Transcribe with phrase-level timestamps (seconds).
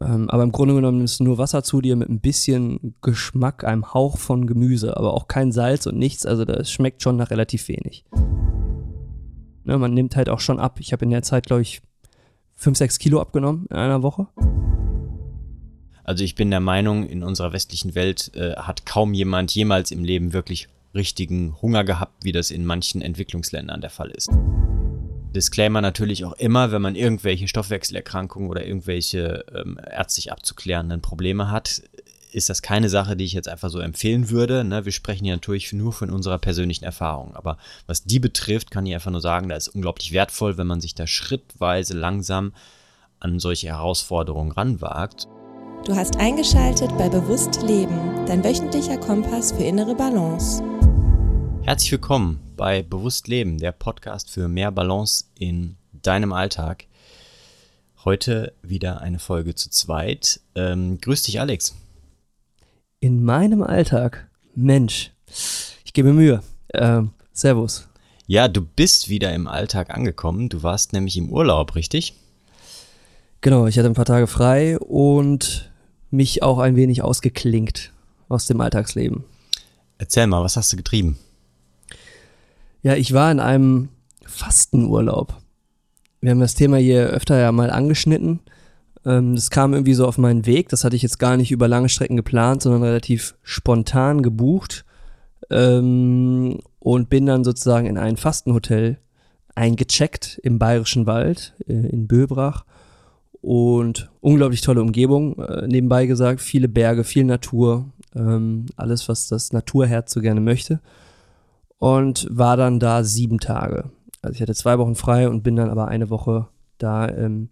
[0.00, 3.92] Ähm, aber im Grunde genommen ist nur Wasser zu dir mit ein bisschen Geschmack, einem
[3.94, 6.24] Hauch von Gemüse, aber auch kein Salz und nichts.
[6.24, 8.04] Also das schmeckt schon nach relativ wenig.
[9.64, 10.78] Ne, man nimmt halt auch schon ab.
[10.80, 11.82] Ich habe in der Zeit, glaube ich,
[12.54, 14.28] 5, 6 Kilo abgenommen in einer Woche.
[16.04, 20.04] Also ich bin der Meinung, in unserer westlichen Welt äh, hat kaum jemand jemals im
[20.04, 24.30] Leben wirklich richtigen Hunger gehabt, wie das in manchen Entwicklungsländern der Fall ist.
[25.34, 31.82] Disclaimer natürlich auch immer, wenn man irgendwelche Stoffwechselerkrankungen oder irgendwelche ähm, ärztlich abzuklärenden Probleme hat,
[32.32, 34.64] ist das keine Sache, die ich jetzt einfach so empfehlen würde.
[34.64, 34.84] Ne?
[34.84, 37.34] Wir sprechen hier natürlich nur von unserer persönlichen Erfahrung.
[37.34, 40.80] Aber was die betrifft, kann ich einfach nur sagen, da ist unglaublich wertvoll, wenn man
[40.80, 42.52] sich da schrittweise langsam
[43.20, 45.26] an solche Herausforderungen ranwagt.
[45.84, 50.62] Du hast eingeschaltet bei Bewusst Leben, dein wöchentlicher Kompass für innere Balance.
[51.62, 56.86] Herzlich willkommen bei Bewusst Leben, der Podcast für mehr Balance in deinem Alltag.
[58.04, 60.40] Heute wieder eine Folge zu zweit.
[60.56, 61.76] Ähm, grüß dich, Alex.
[63.00, 65.12] In meinem Alltag, Mensch,
[65.84, 66.42] ich gebe Mühe.
[66.74, 67.88] Ähm, servus.
[68.26, 70.48] Ja, du bist wieder im Alltag angekommen.
[70.48, 72.14] Du warst nämlich im Urlaub, richtig?
[73.40, 75.70] Genau, ich hatte ein paar Tage frei und
[76.10, 77.92] mich auch ein wenig ausgeklinkt
[78.28, 79.22] aus dem Alltagsleben.
[79.96, 81.18] Erzähl mal, was hast du getrieben?
[82.82, 83.88] Ja, ich war in einem
[84.24, 85.34] Fastenurlaub.
[86.20, 88.40] Wir haben das Thema hier öfter ja mal angeschnitten.
[89.04, 90.68] Ähm, das kam irgendwie so auf meinen Weg.
[90.68, 94.84] Das hatte ich jetzt gar nicht über lange Strecken geplant, sondern relativ spontan gebucht.
[95.50, 98.98] Ähm, und bin dann sozusagen in ein Fastenhotel
[99.54, 102.64] eingecheckt im Bayerischen Wald äh, in Böbrach.
[103.40, 109.52] Und unglaublich tolle Umgebung, äh, nebenbei gesagt, viele Berge, viel Natur, ähm, alles, was das
[109.52, 110.80] Naturherz so gerne möchte
[111.78, 113.90] und war dann da sieben Tage.
[114.22, 116.48] Also ich hatte zwei Wochen frei und bin dann aber eine Woche
[116.78, 117.50] da ähm,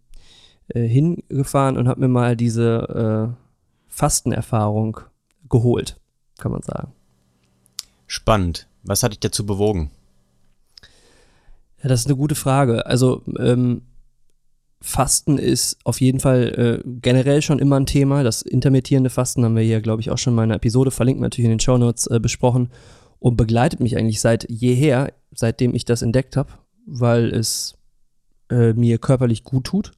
[0.69, 3.43] äh, hingefahren und habe mir mal diese äh,
[3.89, 5.01] Fastenerfahrung
[5.49, 5.99] geholt,
[6.39, 6.93] kann man sagen.
[8.07, 8.69] Spannend.
[8.83, 9.91] Was hat dich dazu bewogen?
[11.83, 12.86] Ja, das ist eine gute Frage.
[12.86, 13.83] Also ähm,
[14.81, 18.23] Fasten ist auf jeden Fall äh, generell schon immer ein Thema.
[18.23, 21.20] Das intermittierende Fasten haben wir hier, glaube ich, auch schon mal in einer Episode, verlinkt
[21.20, 22.70] natürlich in den Show Notes, äh, besprochen
[23.19, 26.51] und begleitet mich eigentlich seit jeher, seitdem ich das entdeckt habe,
[26.87, 27.75] weil es
[28.51, 29.93] äh, mir körperlich gut tut.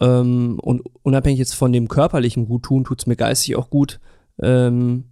[0.00, 4.00] Ähm, und unabhängig jetzt von dem körperlichen Guttun, tut es mir geistig auch gut,
[4.40, 5.04] ähm,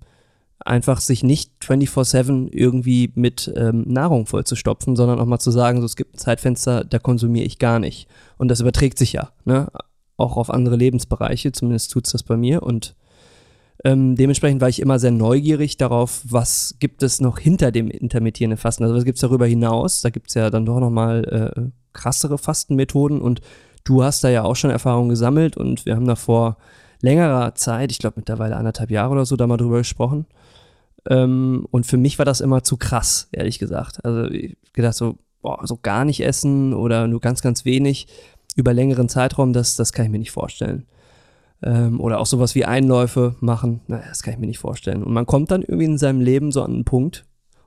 [0.58, 5.86] einfach sich nicht 24-7 irgendwie mit ähm, Nahrung vollzustopfen, sondern auch mal zu sagen, so,
[5.86, 8.08] es gibt ein Zeitfenster, da konsumiere ich gar nicht.
[8.36, 9.68] Und das überträgt sich ja, ne?
[10.16, 12.62] Auch auf andere Lebensbereiche, zumindest tut es das bei mir.
[12.62, 12.94] Und
[13.84, 18.58] ähm, dementsprechend war ich immer sehr neugierig darauf, was gibt es noch hinter dem intermittierenden
[18.58, 18.84] Fasten.
[18.84, 20.02] Also was gibt es darüber hinaus?
[20.02, 23.40] Da gibt es ja dann doch nochmal äh, krassere Fastenmethoden und
[23.84, 26.58] du hast da ja auch schon Erfahrungen gesammelt und wir haben da vor
[27.00, 30.26] längerer Zeit, ich glaube mittlerweile anderthalb Jahre oder so, da mal drüber gesprochen.
[31.08, 34.04] Ähm, und für mich war das immer zu krass, ehrlich gesagt.
[34.04, 38.06] Also ich gedacht so, boah, so gar nicht essen oder nur ganz, ganz wenig
[38.56, 40.86] über längeren Zeitraum, das, das kann ich mir nicht vorstellen.
[41.62, 43.80] Ähm, oder auch sowas wie Einläufe machen.
[43.86, 45.02] Naja, das kann ich mir nicht vorstellen.
[45.02, 47.24] Und man kommt dann irgendwie in seinem Leben so an einen Punkt,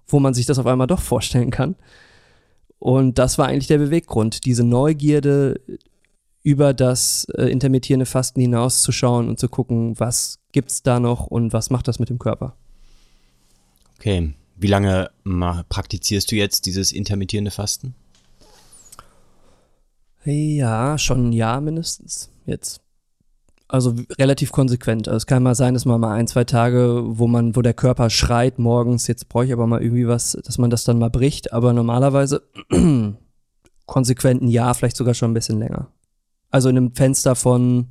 [0.07, 1.75] wo man sich das auf einmal doch vorstellen kann.
[2.79, 5.61] Und das war eigentlich der Beweggrund, diese Neugierde
[6.43, 11.69] über das äh, intermittierende Fasten hinauszuschauen und zu gucken, was gibt's da noch und was
[11.69, 12.57] macht das mit dem Körper.
[13.97, 15.09] Okay, wie lange
[15.69, 17.95] praktizierst du jetzt dieses intermittierende Fasten?
[20.25, 22.81] Ja, schon ein Jahr mindestens jetzt.
[23.73, 25.07] Also relativ konsequent.
[25.07, 27.73] Also es kann mal sein, dass man mal ein, zwei Tage, wo man, wo der
[27.73, 31.09] Körper schreit morgens, jetzt brauche ich aber mal irgendwie was, dass man das dann mal
[31.09, 31.53] bricht.
[31.53, 32.43] Aber normalerweise
[33.87, 35.87] konsequent ein Jahr, vielleicht sogar schon ein bisschen länger.
[36.51, 37.87] Also in einem Fenster von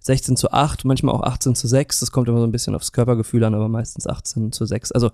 [0.00, 2.00] 16 zu 8, manchmal auch 18 zu 6.
[2.00, 4.92] Das kommt immer so ein bisschen aufs Körpergefühl an, aber meistens 18 zu 6.
[4.92, 5.10] Also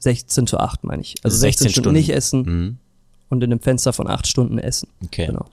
[0.00, 1.14] 16 zu 8 meine ich.
[1.22, 2.76] Also 16, 16 Stunden, Stunden nicht essen mhm.
[3.30, 4.90] und in einem Fenster von 8 Stunden essen.
[5.02, 5.28] Okay.
[5.28, 5.46] Genau.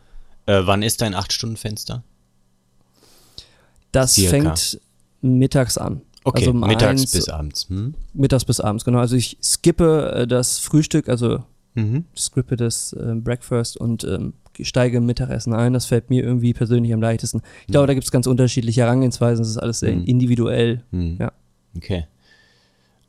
[0.45, 2.03] Äh, wann ist dein 8-Stunden-Fenster?
[3.95, 4.29] Das Circa.
[4.29, 4.79] fängt
[5.21, 6.01] mittags an.
[6.25, 7.69] Okay, also mittags eins, bis abends.
[7.69, 7.93] Hm?
[8.13, 8.99] Mittags bis abends, genau.
[8.99, 11.43] Also ich skippe äh, das Frühstück, also
[11.75, 12.05] mhm.
[12.15, 15.73] skippe das äh, Breakfast und ähm, steige im Mittagessen ein.
[15.73, 17.41] Das fällt mir irgendwie persönlich am leichtesten.
[17.61, 17.87] Ich glaube, mhm.
[17.87, 19.43] da gibt es ganz unterschiedliche Herangehensweisen.
[19.43, 20.03] Das ist alles sehr mhm.
[20.05, 20.83] individuell.
[20.91, 21.17] Mhm.
[21.19, 21.31] Ja.
[21.77, 22.07] Okay.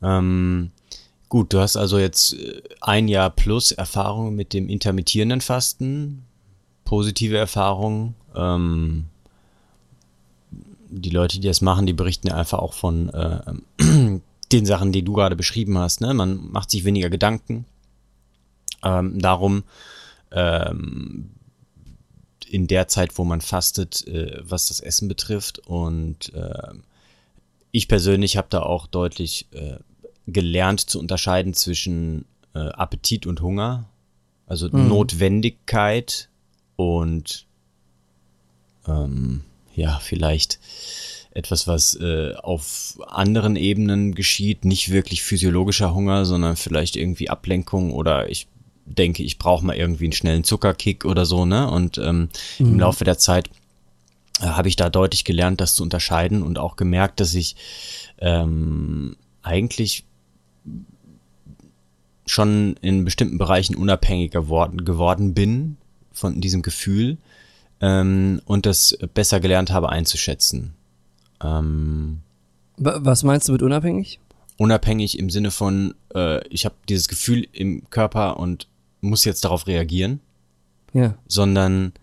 [0.01, 0.71] Ähm,
[1.27, 6.23] gut, du hast also jetzt äh, ein Jahr plus Erfahrung mit dem intermittierenden Fasten.
[6.85, 8.15] Positive Erfahrungen.
[8.35, 9.05] Ähm,
[10.89, 13.41] die Leute, die das machen, die berichten einfach auch von äh,
[14.51, 16.01] den Sachen, die du gerade beschrieben hast.
[16.01, 16.13] Ne?
[16.13, 17.65] Man macht sich weniger Gedanken
[18.83, 19.63] ähm, darum,
[20.31, 21.31] ähm,
[22.49, 25.59] in der Zeit, wo man fastet, äh, was das Essen betrifft.
[25.59, 26.73] Und äh,
[27.71, 29.77] ich persönlich habe da auch deutlich äh,
[30.27, 33.85] gelernt zu unterscheiden zwischen äh, Appetit und Hunger,
[34.45, 34.87] also mhm.
[34.87, 36.29] Notwendigkeit
[36.75, 37.45] und
[38.87, 39.43] ähm,
[39.77, 40.59] ja, vielleicht
[41.31, 47.91] etwas, was äh, auf anderen Ebenen geschieht, nicht wirklich physiologischer Hunger, sondern vielleicht irgendwie Ablenkung
[47.91, 48.47] oder ich
[48.85, 51.69] denke, ich brauche mal irgendwie einen schnellen Zuckerkick oder so, ne?
[51.69, 52.67] Und ähm, mhm.
[52.67, 53.49] im Laufe der Zeit
[54.39, 57.55] äh, habe ich da deutlich gelernt, das zu unterscheiden und auch gemerkt, dass ich
[58.17, 60.05] ähm, eigentlich
[62.25, 65.77] schon in bestimmten Bereichen unabhängiger geworden, geworden bin
[66.11, 67.17] von diesem Gefühl
[67.81, 70.73] ähm, und das besser gelernt habe einzuschätzen.
[71.43, 72.21] Ähm,
[72.77, 74.19] Was meinst du mit unabhängig?
[74.57, 78.67] Unabhängig im Sinne von, äh, ich habe dieses Gefühl im Körper und
[79.01, 80.19] muss jetzt darauf reagieren.
[80.93, 81.15] Ja.
[81.27, 81.93] Sondern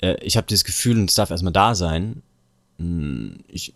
[0.00, 2.22] äh, ich habe dieses Gefühl und es darf erstmal da sein.
[2.78, 3.74] Hm, ich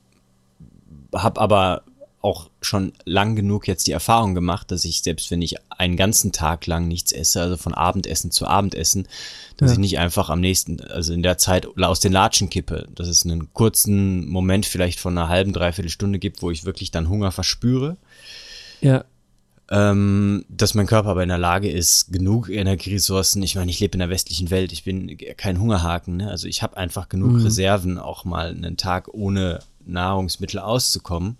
[1.15, 1.83] habe aber
[2.23, 6.31] auch schon lang genug jetzt die Erfahrung gemacht, dass ich selbst wenn ich einen ganzen
[6.31, 9.09] Tag lang nichts esse, also von Abendessen zu Abendessen,
[9.57, 9.73] dass ja.
[9.75, 13.25] ich nicht einfach am nächsten, also in der Zeit aus den Latschen kippe, dass es
[13.25, 17.33] einen kurzen Moment vielleicht von einer halben, dreiviertel Stunde gibt, wo ich wirklich dann Hunger
[17.33, 17.97] verspüre.
[18.81, 19.05] Ja.
[19.69, 23.95] Ähm, dass mein Körper aber in der Lage ist, genug Energieressourcen, ich meine, ich lebe
[23.95, 26.31] in der westlichen Welt, ich bin kein Hungerhaken, ne?
[26.31, 27.43] also ich habe einfach genug mhm.
[27.43, 31.37] Reserven, auch mal einen Tag ohne Nahrungsmittel auszukommen.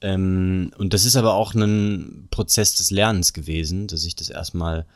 [0.00, 4.86] Ähm, und das ist aber auch ein Prozess des Lernens gewesen, dass ich das erstmal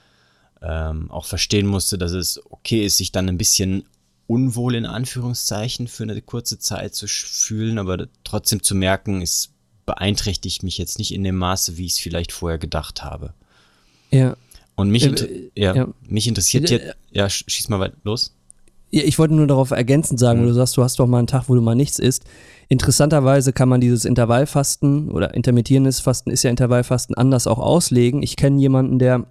[0.63, 3.85] ähm, auch verstehen musste, dass es okay ist, sich dann ein bisschen
[4.27, 9.51] unwohl in Anführungszeichen für eine kurze Zeit zu fühlen, aber trotzdem zu merken, es
[9.85, 13.35] beeinträchtigt mich jetzt nicht in dem Maße, wie ich es vielleicht vorher gedacht habe.
[14.11, 14.37] Ja.
[14.75, 18.35] Und mich, äh, ja, ja, mich interessiert äh, jetzt, ja, schieß mal weit los.
[18.91, 20.45] Ja, ich wollte nur darauf ergänzend sagen, mhm.
[20.45, 22.25] wo du sagst, du hast doch mal einen Tag, wo du mal nichts isst.
[22.73, 28.23] Interessanterweise kann man dieses Intervallfasten oder intermittierendes Fasten ist ja Intervallfasten anders auch auslegen.
[28.23, 29.27] Ich kenne jemanden, der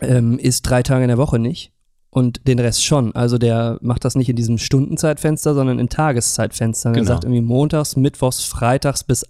[0.00, 1.72] ähm, isst drei Tage in der Woche nicht
[2.10, 3.12] und den Rest schon.
[3.12, 6.92] Also der macht das nicht in diesem Stundenzeitfenster, sondern in Tageszeitfenstern.
[6.92, 7.02] Genau.
[7.02, 9.26] Er sagt irgendwie montags, mittwochs, freitags bis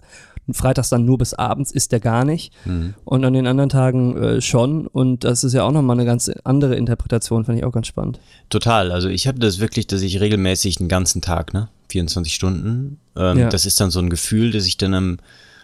[0.52, 2.92] freitags dann nur bis abends isst er gar nicht mhm.
[3.04, 6.31] und an den anderen Tagen äh, schon und das ist ja auch nochmal eine ganz
[6.44, 8.20] andere Interpretation, fand ich auch ganz spannend.
[8.50, 12.98] Total, also ich habe das wirklich, dass ich regelmäßig einen ganzen Tag, ne, 24 Stunden,
[13.16, 13.48] ähm, ja.
[13.48, 15.19] das ist dann so ein Gefühl, dass ich dann am,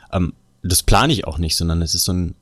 [0.08, 0.32] am
[0.62, 2.34] das plane ich auch nicht, sondern es ist so ein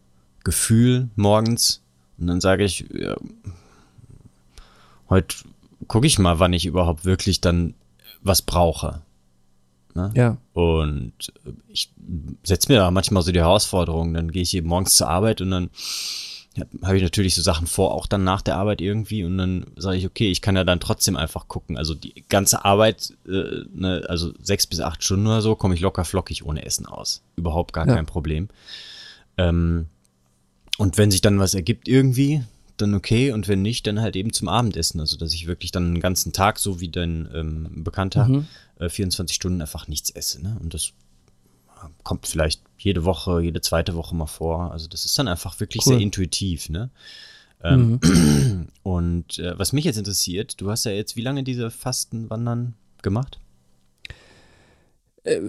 [0.44, 1.82] Gefühl morgens
[2.18, 3.16] und dann sage ich, ja,
[5.08, 5.36] heute
[5.88, 7.74] gucke ich mal, wann ich überhaupt wirklich dann
[8.22, 9.02] was brauche.
[9.94, 10.10] Ne?
[10.14, 10.38] Ja.
[10.52, 11.12] Und
[11.68, 11.92] ich
[12.42, 15.50] setze mir da manchmal so die Herausforderung, dann gehe ich eben morgens zur Arbeit und
[15.50, 15.70] dann
[16.82, 19.96] habe ich natürlich so Sachen vor, auch dann nach der Arbeit irgendwie und dann sage
[19.96, 21.76] ich, okay, ich kann ja dann trotzdem einfach gucken.
[21.76, 25.80] Also die ganze Arbeit, äh, ne, also sechs bis acht Stunden oder so, komme ich
[25.80, 27.22] locker flockig ohne Essen aus.
[27.36, 27.94] Überhaupt gar ja.
[27.94, 28.48] kein Problem.
[29.36, 29.86] Ähm,
[30.78, 32.44] und wenn sich dann was ergibt irgendwie,
[32.76, 35.00] dann okay und wenn nicht, dann halt eben zum Abendessen.
[35.00, 38.46] Also dass ich wirklich dann einen ganzen Tag, so wie dein ähm, Bekannter, mhm.
[38.78, 40.42] äh, 24 Stunden einfach nichts esse.
[40.42, 40.56] Ne?
[40.60, 40.92] Und das
[42.02, 44.72] kommt vielleicht jede Woche, jede zweite Woche mal vor.
[44.72, 45.94] Also das ist dann einfach wirklich cool.
[45.94, 46.68] sehr intuitiv.
[46.68, 46.90] Ne?
[47.62, 48.68] Ähm, mhm.
[48.82, 53.38] Und äh, was mich jetzt interessiert, du hast ja jetzt wie lange diese Fastenwandern gemacht?
[55.24, 55.40] Äh,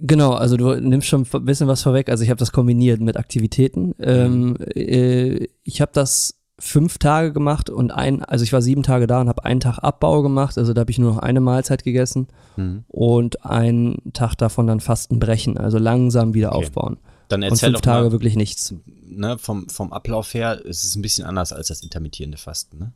[0.00, 2.08] genau, also du nimmst schon ein bisschen was vorweg.
[2.10, 3.94] Also ich habe das kombiniert mit Aktivitäten.
[3.98, 4.56] Ähm, mhm.
[4.74, 9.20] äh, ich habe das fünf Tage gemacht und ein, also ich war sieben Tage da
[9.20, 10.58] und habe einen Tag Abbau gemacht.
[10.58, 12.84] Also da habe ich nur noch eine Mahlzeit gegessen mhm.
[12.88, 16.64] und einen Tag davon dann Fastenbrechen, also langsam wieder okay.
[16.64, 16.98] aufbauen.
[17.28, 18.74] Dann erzähl und fünf Tage mal, wirklich nichts.
[19.06, 22.92] Ne, vom, vom Ablauf her ist es ein bisschen anders als das intermittierende Fasten, ne?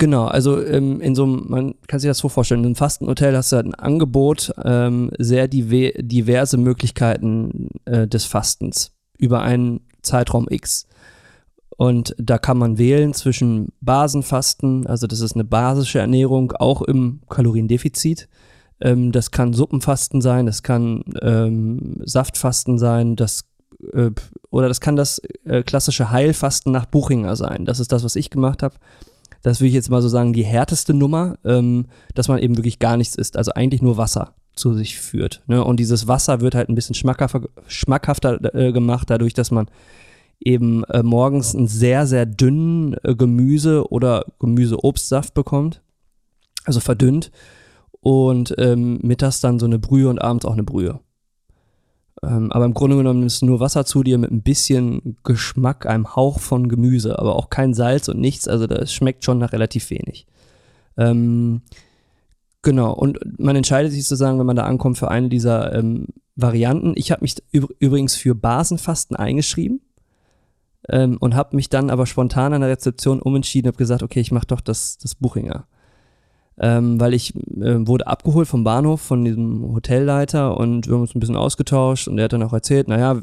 [0.00, 3.36] Genau, also ähm, in so einem, man kann sich das so vorstellen, in einem Fastenhotel
[3.36, 9.80] hast du halt ein Angebot, ähm, sehr dive diverse Möglichkeiten äh, des Fastens über einen
[10.00, 10.86] Zeitraum X.
[11.80, 17.20] Und da kann man wählen zwischen Basenfasten, also das ist eine basische Ernährung, auch im
[17.30, 18.28] Kaloriendefizit.
[18.82, 23.46] Ähm, das kann Suppenfasten sein, das kann ähm, Saftfasten sein, das
[23.94, 24.10] äh,
[24.50, 27.64] oder das kann das äh, klassische Heilfasten nach Buchinger sein.
[27.64, 28.74] Das ist das, was ich gemacht habe
[29.42, 32.78] das würde ich jetzt mal so sagen, die härteste Nummer, ähm, dass man eben wirklich
[32.78, 35.42] gar nichts isst, also eigentlich nur Wasser zu sich führt.
[35.46, 35.64] Ne?
[35.64, 39.70] Und dieses Wasser wird halt ein bisschen schmackhafter, schmackhafter äh, gemacht, dadurch, dass man
[40.40, 45.82] eben äh, morgens einen sehr, sehr dünnen äh, Gemüse- oder Gemüse-Obstsaft bekommt,
[46.64, 47.30] also verdünnt,
[48.00, 51.00] und ähm, mittags dann so eine Brühe und abends auch eine Brühe.
[52.22, 56.16] Ähm, aber im Grunde genommen ist nur Wasser zu dir mit ein bisschen Geschmack, einem
[56.16, 58.48] Hauch von Gemüse, aber auch kein Salz und nichts.
[58.48, 60.26] Also das schmeckt schon nach relativ wenig.
[60.96, 61.62] Ähm,
[62.62, 66.94] genau, und man entscheidet sich sozusagen, wenn man da ankommt, für eine dieser ähm, Varianten.
[66.96, 69.80] Ich habe mich übrigens für Basenfasten eingeschrieben
[70.88, 74.20] ähm, und habe mich dann aber spontan an der Rezeption umentschieden und habe gesagt, okay,
[74.20, 75.66] ich mache doch das, das Buchinger.
[76.58, 81.14] Ähm, weil ich äh, wurde abgeholt vom Bahnhof von diesem Hotelleiter und wir haben uns
[81.14, 83.22] ein bisschen ausgetauscht und er hat dann auch erzählt, naja,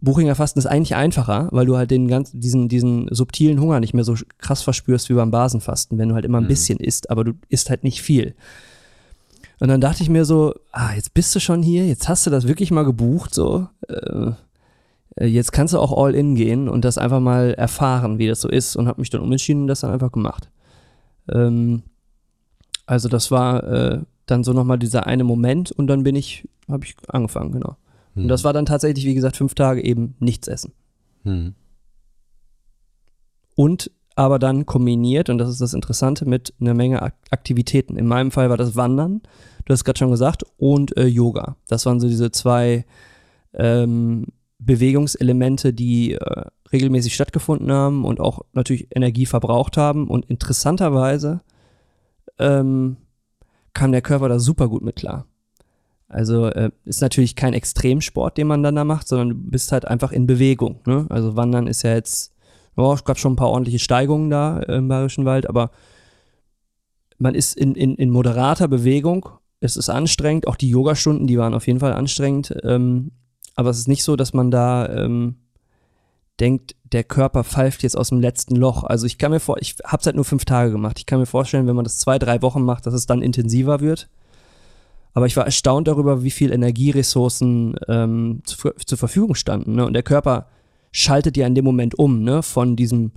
[0.00, 3.94] Buchinger Fasten ist eigentlich einfacher, weil du halt den ganzen, diesen, diesen subtilen Hunger nicht
[3.94, 6.48] mehr so krass verspürst wie beim Basenfasten, wenn du halt immer ein mhm.
[6.48, 8.34] bisschen isst, aber du isst halt nicht viel.
[9.60, 12.30] Und dann dachte ich mir so, ah, jetzt bist du schon hier, jetzt hast du
[12.30, 13.66] das wirklich mal gebucht, so.
[13.88, 14.32] Äh
[15.20, 18.48] jetzt kannst du auch all in gehen und das einfach mal erfahren, wie das so
[18.48, 20.50] ist und habe mich dann umentschieden und das dann einfach gemacht.
[21.30, 21.82] Ähm,
[22.86, 26.84] also das war äh, dann so nochmal dieser eine Moment und dann bin ich, habe
[26.84, 27.76] ich angefangen, genau.
[28.14, 28.22] Mhm.
[28.22, 30.72] Und das war dann tatsächlich, wie gesagt, fünf Tage eben nichts essen.
[31.24, 31.54] Mhm.
[33.54, 37.00] Und aber dann kombiniert, und das ist das Interessante, mit einer Menge
[37.30, 37.96] Aktivitäten.
[37.96, 39.22] In meinem Fall war das Wandern,
[39.64, 41.56] du hast gerade schon gesagt, und äh, Yoga.
[41.68, 42.84] Das waren so diese zwei
[43.54, 44.26] ähm,
[44.58, 50.08] Bewegungselemente, die äh, regelmäßig stattgefunden haben und auch natürlich Energie verbraucht haben.
[50.08, 51.40] Und interessanterweise
[52.38, 52.96] ähm,
[53.72, 55.26] kam der Körper da super gut mit klar.
[56.08, 59.86] Also äh, ist natürlich kein Extremsport, den man dann da macht, sondern du bist halt
[59.86, 60.80] einfach in Bewegung.
[60.86, 61.06] Ne?
[61.10, 62.32] Also Wandern ist ja jetzt
[62.78, 65.72] ja, es gab schon ein paar ordentliche Steigungen da im Bayerischen Wald, aber
[67.18, 69.28] man ist in, in, in moderater Bewegung.
[69.60, 72.54] Es ist anstrengend, auch die Yogastunden, die waren auf jeden Fall anstrengend.
[72.62, 73.10] Ähm,
[73.58, 75.34] aber es ist nicht so, dass man da ähm,
[76.38, 78.84] denkt, der Körper pfeift jetzt aus dem letzten Loch.
[78.84, 81.00] Also ich kann mir vor, ich habe es halt nur fünf Tage gemacht.
[81.00, 83.80] Ich kann mir vorstellen, wenn man das zwei, drei Wochen macht, dass es dann intensiver
[83.80, 84.08] wird.
[85.12, 89.74] Aber ich war erstaunt darüber, wie viel Energieressourcen ähm, zu, zur Verfügung standen.
[89.74, 89.84] Ne?
[89.86, 90.46] Und der Körper
[90.92, 93.10] schaltet ja in dem Moment um, ne, von diesem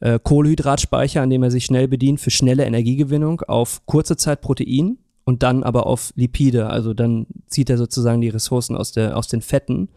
[0.00, 4.98] äh, Kohlenhydratspeicher, an dem er sich schnell bedient für schnelle Energiegewinnung, auf kurze Zeit Protein
[5.26, 6.68] und dann aber auf Lipide.
[6.68, 9.88] Also dann zieht er sozusagen die Ressourcen aus, der, aus den Fetten.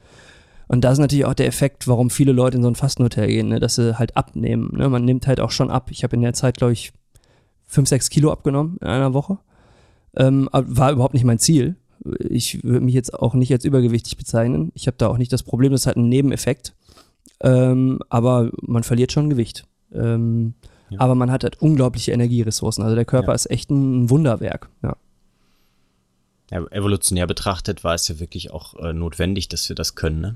[0.68, 3.48] Und das ist natürlich auch der Effekt, warum viele Leute in so ein Fastenhotel gehen,
[3.48, 4.72] ne, dass sie halt abnehmen.
[4.76, 4.90] Ne?
[4.90, 5.92] Man nimmt halt auch schon ab.
[5.92, 6.92] Ich habe in der Zeit, glaube ich,
[7.68, 9.38] 5, 6 Kilo abgenommen in einer Woche.
[10.18, 11.76] Ähm, war überhaupt nicht mein Ziel.
[12.28, 14.72] Ich würde mich jetzt auch nicht als übergewichtig bezeichnen.
[14.74, 16.74] Ich habe da auch nicht das Problem, das ist halt ein Nebeneffekt.
[17.42, 19.68] Ähm, aber man verliert schon Gewicht.
[19.94, 20.56] Ähm,
[20.90, 21.00] ja.
[21.02, 22.84] Aber man hat halt unglaubliche Energieressourcen.
[22.84, 23.36] Also der Körper ja.
[23.36, 24.70] ist echt ein Wunderwerk.
[24.82, 24.96] Ja.
[26.52, 26.66] Ja.
[26.72, 30.22] evolutionär betrachtet war es ja wirklich auch äh, notwendig, dass wir das können.
[30.22, 30.36] Ne?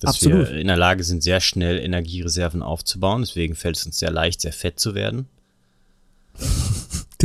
[0.00, 0.50] Dass Absolut.
[0.50, 3.22] wir in der Lage sind, sehr schnell Energiereserven aufzubauen.
[3.22, 5.26] Deswegen fällt es uns sehr leicht, sehr fett zu werden.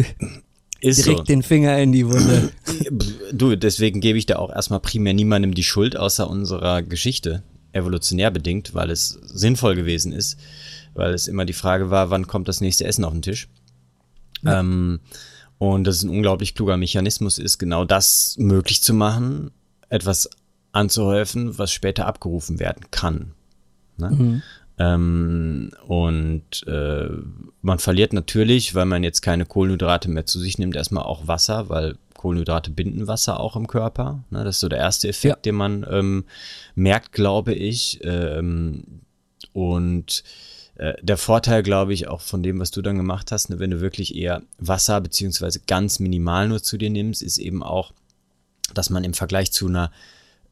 [0.81, 1.23] Ist Direkt so.
[1.25, 2.51] den Finger in die Wunde.
[3.33, 8.31] Du, deswegen gebe ich da auch erstmal primär niemandem die Schuld außer unserer Geschichte evolutionär
[8.31, 10.39] bedingt, weil es sinnvoll gewesen ist,
[10.93, 13.49] weil es immer die Frage war, wann kommt das nächste Essen auf den Tisch.
[14.41, 14.61] Ja.
[14.61, 15.01] Ähm,
[15.59, 19.51] und das ist ein unglaublich kluger Mechanismus ist, genau das möglich zu machen,
[19.89, 20.29] etwas
[20.71, 23.33] anzuhäufen, was später abgerufen werden kann.
[23.97, 24.09] Ne?
[24.09, 24.41] Mhm.
[24.77, 27.09] Ähm, und äh,
[27.61, 31.67] man verliert natürlich, weil man jetzt keine Kohlenhydrate mehr zu sich nimmt, erstmal auch Wasser,
[31.67, 34.23] weil Kohlenhydrate binden Wasser auch im Körper.
[34.29, 34.45] Ne?
[34.45, 35.41] Das ist so der erste Effekt, ja.
[35.41, 36.23] den man ähm,
[36.75, 37.99] merkt, glaube ich.
[38.03, 38.83] Ähm,
[39.51, 40.23] und
[41.01, 43.81] der Vorteil, glaube ich, auch von dem, was du dann gemacht hast, ne, wenn du
[43.81, 47.93] wirklich eher Wasser beziehungsweise ganz minimal nur zu dir nimmst, ist eben auch,
[48.73, 49.91] dass man im Vergleich zu einer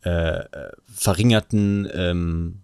[0.03, 2.59] äh, äh verringerten, ähm,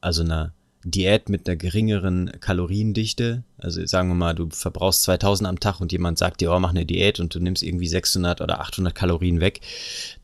[0.00, 0.52] also einer
[0.84, 5.92] Diät mit einer geringeren Kaloriendichte, also sagen wir mal, du verbrauchst 2000 am Tag und
[5.92, 9.40] jemand sagt dir, oh, mach eine Diät und du nimmst irgendwie 600 oder 800 Kalorien
[9.40, 9.60] weg,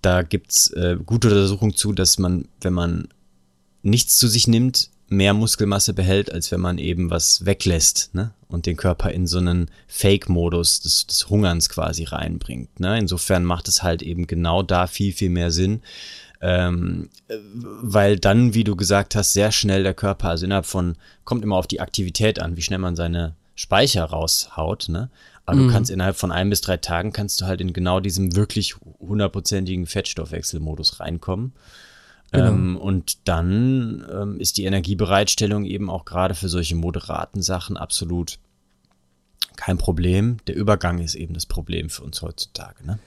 [0.02, 3.08] da gibt's äh, gute Untersuchungen zu, dass man, wenn man
[3.82, 8.32] nichts zu sich nimmt, mehr Muskelmasse behält, als wenn man eben was weglässt ne?
[8.48, 12.80] und den Körper in so einen Fake-Modus des, des Hungerns quasi reinbringt.
[12.80, 12.98] Ne?
[12.98, 15.82] Insofern macht es halt eben genau da viel, viel mehr Sinn,
[16.40, 21.44] ähm, weil dann, wie du gesagt hast, sehr schnell der Körper, also innerhalb von, kommt
[21.44, 25.10] immer auf die Aktivität an, wie schnell man seine Speicher raushaut, ne?
[25.46, 25.66] Aber mhm.
[25.66, 28.76] du kannst innerhalb von ein bis drei Tagen kannst du halt in genau diesem wirklich
[28.98, 31.52] hundertprozentigen Fettstoffwechselmodus reinkommen.
[32.34, 32.48] Genau.
[32.48, 38.38] Ähm, und dann ähm, ist die Energiebereitstellung eben auch gerade für solche moderaten Sachen absolut
[39.56, 40.38] kein Problem.
[40.48, 42.84] Der Übergang ist eben das Problem für uns heutzutage.
[42.84, 42.98] Ne?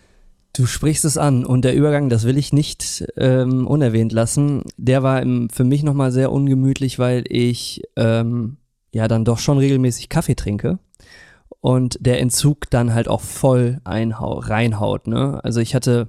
[0.53, 4.63] Du sprichst es an und der Übergang, das will ich nicht ähm, unerwähnt lassen.
[4.77, 8.55] Der war im, für mich nochmal sehr ungemütlich, weil ich ähm,
[8.93, 10.79] ja dann doch schon regelmäßig Kaffee trinke
[11.59, 15.07] und der Entzug dann halt auch voll einhau reinhaut.
[15.07, 15.43] Ne?
[15.43, 16.07] Also ich hatte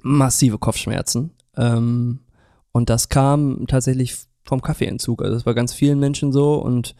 [0.00, 2.20] massive Kopfschmerzen ähm,
[2.72, 5.22] und das kam tatsächlich vom Kaffeeentzug.
[5.22, 6.94] Also das war ganz vielen Menschen so und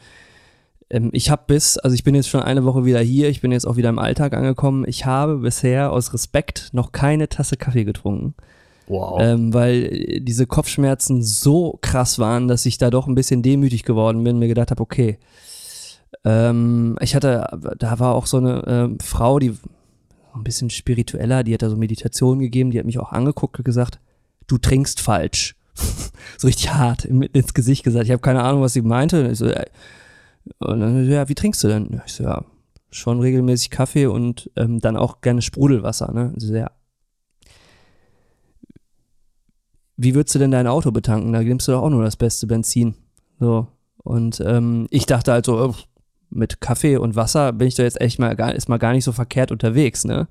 [0.92, 3.52] Ähm, ich habe bis, also ich bin jetzt schon eine Woche wieder hier, ich bin
[3.52, 4.84] jetzt auch wieder im Alltag angekommen.
[4.88, 8.34] Ich habe bisher aus Respekt noch keine Tasse Kaffee getrunken.
[8.88, 9.20] Wow.
[9.22, 14.24] Ähm, weil diese Kopfschmerzen so krass waren, dass ich da doch ein bisschen demütig geworden
[14.24, 15.18] bin, mir gedacht habe, okay.
[16.24, 17.46] Ähm, ich hatte,
[17.78, 19.54] da war auch so eine ähm, Frau, die
[20.34, 23.64] ein bisschen spiritueller, die hat da so Meditation gegeben, die hat mich auch angeguckt und
[23.64, 24.00] gesagt,
[24.50, 25.56] du trinkst falsch.
[26.38, 28.04] so richtig hart ins Gesicht gesagt.
[28.04, 29.28] Ich habe keine Ahnung, was sie meinte.
[29.28, 29.66] Und, so, äh,
[30.58, 32.00] und dann, ja, wie trinkst du denn?
[32.06, 32.44] Ich so, ja,
[32.90, 36.12] schon regelmäßig Kaffee und ähm, dann auch gerne Sprudelwasser.
[36.12, 36.32] Ne?
[36.34, 36.70] Also, ja,
[40.02, 41.34] wie würdest du denn dein Auto betanken?
[41.34, 42.94] Da nimmst du doch auch nur das beste Benzin.
[43.38, 43.68] So.
[43.98, 45.74] Und ähm, ich dachte halt so,
[46.30, 49.04] mit Kaffee und Wasser bin ich da jetzt echt mal gar, ist mal gar nicht
[49.04, 50.26] so verkehrt unterwegs, ne?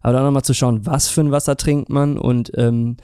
[0.00, 2.96] Aber dann nochmal zu schauen, was für ein Wasser trinkt man und ähm,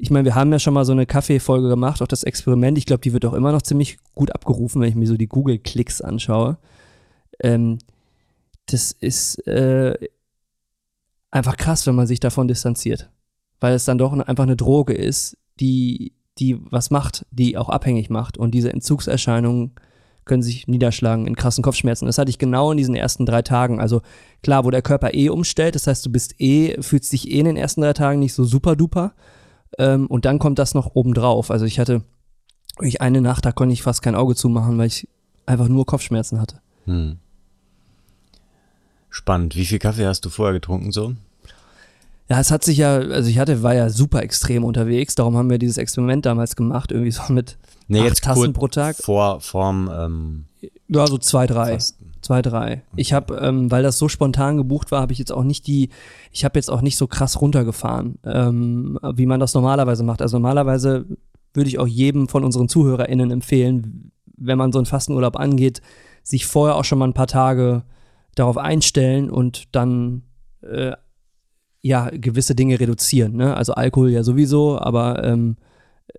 [0.00, 2.78] ich meine, wir haben ja schon mal so eine Kaffeefolge gemacht, auch das Experiment.
[2.78, 5.28] Ich glaube, die wird auch immer noch ziemlich gut abgerufen, wenn ich mir so die
[5.28, 6.56] Google-Klicks anschaue.
[7.42, 7.78] Ähm,
[8.66, 9.94] das ist äh,
[11.30, 13.10] einfach krass, wenn man sich davon distanziert.
[13.60, 18.08] Weil es dann doch einfach eine Droge ist, die, die was macht, die auch abhängig
[18.08, 18.38] macht.
[18.38, 19.72] Und diese Entzugserscheinungen
[20.24, 22.06] können sich niederschlagen in krassen Kopfschmerzen.
[22.06, 23.80] Das hatte ich genau in diesen ersten drei Tagen.
[23.80, 24.00] Also
[24.42, 27.44] klar, wo der Körper eh umstellt, das heißt, du bist eh, fühlst dich eh in
[27.44, 29.12] den ersten drei Tagen nicht so super duper.
[29.80, 31.50] Ähm, und dann kommt das noch obendrauf.
[31.50, 32.02] Also ich hatte
[32.80, 35.08] ich eine Nacht, da konnte ich fast kein Auge zumachen, weil ich
[35.46, 36.60] einfach nur Kopfschmerzen hatte.
[36.84, 37.16] Hm.
[39.08, 39.56] Spannend.
[39.56, 41.14] Wie viel Kaffee hast du vorher getrunken so?
[42.28, 45.50] Ja, es hat sich ja, also ich hatte, war ja super extrem unterwegs, darum haben
[45.50, 47.56] wir dieses Experiment damals gemacht, irgendwie so mit
[47.88, 48.96] nee, acht Tassen pro Tag.
[48.96, 50.44] Vor, vorm, ähm,
[50.88, 51.72] Ja, so zwei, drei.
[51.72, 52.09] Fasten.
[52.30, 52.84] Zwei, drei.
[52.94, 55.88] Ich habe, ähm, weil das so spontan gebucht war, habe ich jetzt auch nicht die,
[56.30, 60.22] ich habe jetzt auch nicht so krass runtergefahren, ähm, wie man das normalerweise macht.
[60.22, 61.06] Also normalerweise
[61.54, 65.82] würde ich auch jedem von unseren ZuhörerInnen empfehlen, wenn man so einen Fastenurlaub angeht,
[66.22, 67.82] sich vorher auch schon mal ein paar Tage
[68.36, 70.22] darauf einstellen und dann
[70.62, 70.92] äh,
[71.80, 73.34] ja gewisse Dinge reduzieren.
[73.34, 73.56] Ne?
[73.56, 75.56] Also Alkohol ja sowieso, aber ähm,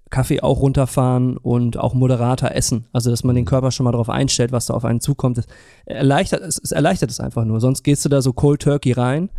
[0.10, 2.88] Kaffee auch runterfahren und auch moderater essen.
[2.94, 5.38] Also dass man den Körper schon mal darauf einstellt, was da auf einen zukommt.
[5.38, 5.48] Das
[5.86, 7.60] erleichtert, es, es erleichtert es einfach nur.
[7.60, 9.30] Sonst gehst du da so Cold Turkey rein.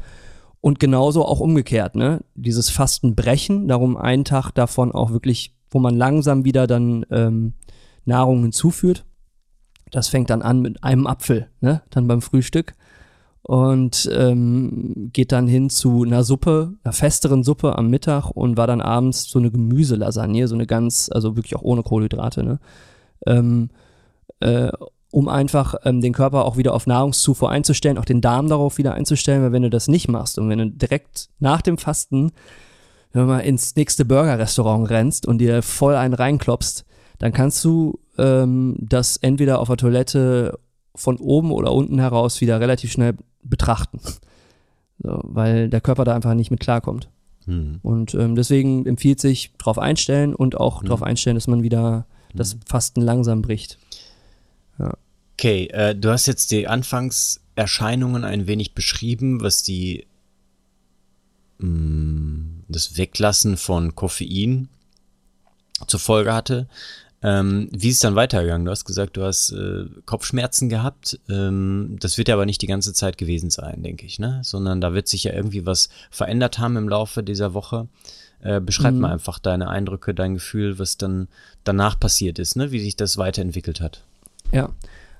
[0.60, 2.20] Und genauso auch umgekehrt, ne?
[2.36, 7.54] Dieses Fastenbrechen, darum einen Tag davon auch wirklich, wo man langsam wieder dann ähm,
[8.04, 9.04] Nahrung hinzuführt.
[9.90, 11.82] Das fängt dann an mit einem Apfel, ne?
[11.90, 12.74] Dann beim Frühstück
[13.42, 18.66] und ähm, geht dann hin zu einer Suppe, einer festeren Suppe am Mittag und war
[18.66, 22.60] dann abends so eine Gemüselasagne, so eine ganz, also wirklich auch ohne Kohlenhydrate, ne?
[23.26, 23.70] Ähm,
[24.40, 24.70] äh,
[25.10, 28.94] um einfach ähm, den Körper auch wieder auf Nahrungszufuhr einzustellen, auch den Darm darauf wieder
[28.94, 32.32] einzustellen, weil wenn du das nicht machst und wenn du direkt nach dem Fasten
[33.12, 36.84] wenn du mal ins nächste Burger-Restaurant rennst und dir voll einen reinklopst,
[37.18, 40.58] dann kannst du ähm, das entweder auf der Toilette
[40.94, 44.00] von oben oder unten heraus wieder relativ schnell betrachten.
[45.02, 47.08] So, weil der Körper da einfach nicht mit klarkommt.
[47.46, 47.80] Hm.
[47.82, 50.86] Und ähm, deswegen empfiehlt sich darauf einstellen und auch hm.
[50.86, 52.60] darauf einstellen, dass man wieder das hm.
[52.66, 53.78] Fasten langsam bricht.
[54.78, 54.94] Ja.
[55.34, 60.06] Okay, äh, du hast jetzt die Anfangserscheinungen ein wenig beschrieben, was die
[61.58, 64.68] mh, hm, das Weglassen von Koffein
[65.86, 66.68] zur Folge hatte.
[67.22, 68.64] Ähm, wie ist es dann weitergegangen?
[68.64, 71.20] Du hast gesagt, du hast äh, Kopfschmerzen gehabt.
[71.28, 74.40] Ähm, das wird ja aber nicht die ganze Zeit gewesen sein, denke ich, ne?
[74.42, 77.86] Sondern da wird sich ja irgendwie was verändert haben im Laufe dieser Woche.
[78.40, 79.00] Äh, beschreib mhm.
[79.00, 81.28] mal einfach deine Eindrücke, dein Gefühl, was dann
[81.62, 82.72] danach passiert ist, ne?
[82.72, 84.02] Wie sich das weiterentwickelt hat.
[84.50, 84.70] Ja,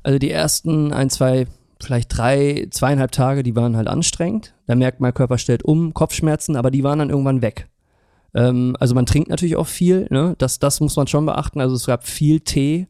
[0.02, 1.46] also die ersten ein, zwei,
[1.80, 4.54] vielleicht drei, zweieinhalb Tage, die waren halt anstrengend.
[4.66, 7.68] Da merkt mein Körper stellt um, Kopfschmerzen, aber die waren dann irgendwann weg.
[8.34, 10.34] Ähm, also man trinkt natürlich auch viel, ne?
[10.38, 11.60] das, das muss man schon beachten.
[11.60, 12.88] Also es gab viel Tee,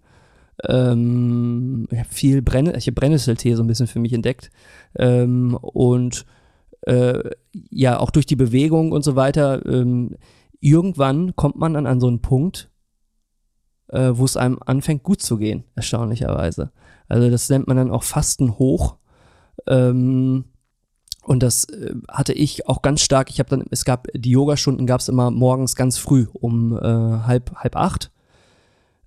[0.64, 4.50] ähm, viel Brenn ich habe Brennnesseltee so ein bisschen für mich entdeckt.
[4.96, 6.24] Ähm, und
[6.82, 7.18] äh,
[7.70, 10.16] ja, auch durch die Bewegung und so weiter, ähm,
[10.60, 12.70] irgendwann kommt man dann an so einen Punkt,
[13.88, 16.72] äh, wo es einem anfängt gut zu gehen, erstaunlicherweise.
[17.08, 18.96] Also das nennt man dann auch Fasten hoch.
[19.66, 20.44] Ähm,
[21.22, 23.30] und das äh, hatte ich auch ganz stark.
[23.30, 26.80] Ich habe dann, es gab die Yogastunden gab es immer morgens ganz früh um äh,
[26.80, 28.10] halb halb acht.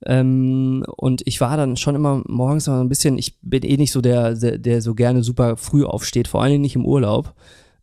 [0.06, 3.17] Ähm, und ich war dann schon immer morgens mal ein bisschen.
[3.17, 6.51] Ich bin eh nicht so der, der, der so gerne super früh aufsteht, vor allen
[6.51, 7.34] Dingen nicht im Urlaub.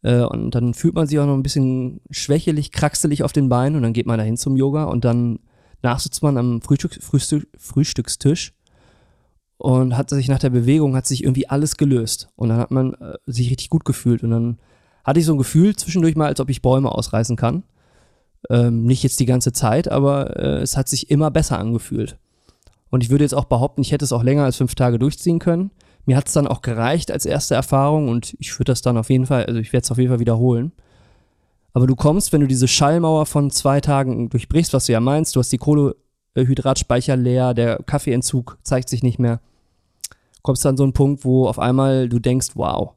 [0.02, 3.76] Äh, und dann fühlt man sich auch noch ein bisschen schwächelig, kraxelig auf den Beinen
[3.76, 5.40] und dann geht man dahin zum Yoga und dann
[5.82, 8.54] nachsitzt man am Frühstück, Frühstück, Frühstückstisch
[9.62, 12.94] und hat sich nach der Bewegung hat sich irgendwie alles gelöst und dann hat man
[12.94, 14.58] äh, sich richtig gut gefühlt und dann
[15.04, 17.62] hatte ich so ein Gefühl zwischendurch mal, als ob ich Bäume ausreißen kann.
[18.50, 22.18] Ähm, nicht jetzt die ganze Zeit, aber äh, es hat sich immer besser angefühlt.
[22.90, 25.38] Und ich würde jetzt auch behaupten, ich hätte es auch länger als fünf Tage durchziehen
[25.38, 25.70] können.
[26.06, 29.10] Mir hat es dann auch gereicht als erste Erfahrung und ich würde das dann auf
[29.10, 30.72] jeden Fall, also ich werde es auf jeden Fall wiederholen.
[31.72, 35.36] Aber du kommst, wenn du diese Schallmauer von zwei Tagen durchbrichst, was du ja meinst,
[35.36, 39.40] du hast die Kohlehydratspeicher leer, der Kaffeeentzug zeigt sich nicht mehr,
[40.42, 42.92] kommst du an so einen Punkt, wo auf einmal du denkst, wow,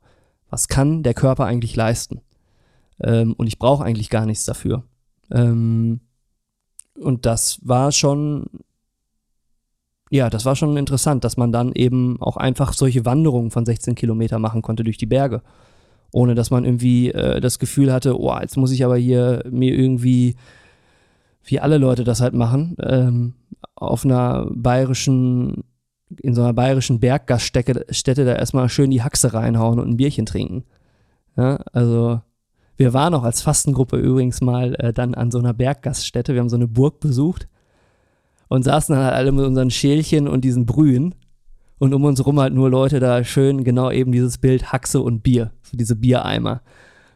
[0.50, 2.22] was kann der Körper eigentlich leisten?
[3.02, 4.84] Ähm, und ich brauche eigentlich gar nichts dafür.
[5.32, 6.00] Ähm,
[7.00, 8.46] und das war schon,
[10.10, 13.96] ja, das war schon interessant, dass man dann eben auch einfach solche Wanderungen von 16
[13.96, 15.42] Kilometer machen konnte durch die Berge.
[16.12, 19.74] Ohne dass man irgendwie äh, das Gefühl hatte, oh, jetzt muss ich aber hier mir
[19.74, 20.36] irgendwie,
[21.44, 23.34] wie alle Leute das halt machen, ähm,
[23.76, 25.66] auf einer bayerischen,
[26.22, 30.64] in so einer bayerischen Berggaststätte da erstmal schön die Haxe reinhauen und ein Bierchen trinken.
[31.36, 32.22] Ja, also
[32.78, 36.34] wir waren auch als Fastengruppe übrigens mal äh, dann an so einer Berggaststätte.
[36.34, 37.48] Wir haben so eine Burg besucht
[38.48, 41.16] und saßen dann halt alle mit unseren Schälchen und diesen Brühen.
[41.78, 45.24] Und um uns rum halt nur Leute da schön genau eben dieses Bild Haxe und
[45.24, 46.62] Bier, so diese Biereimer.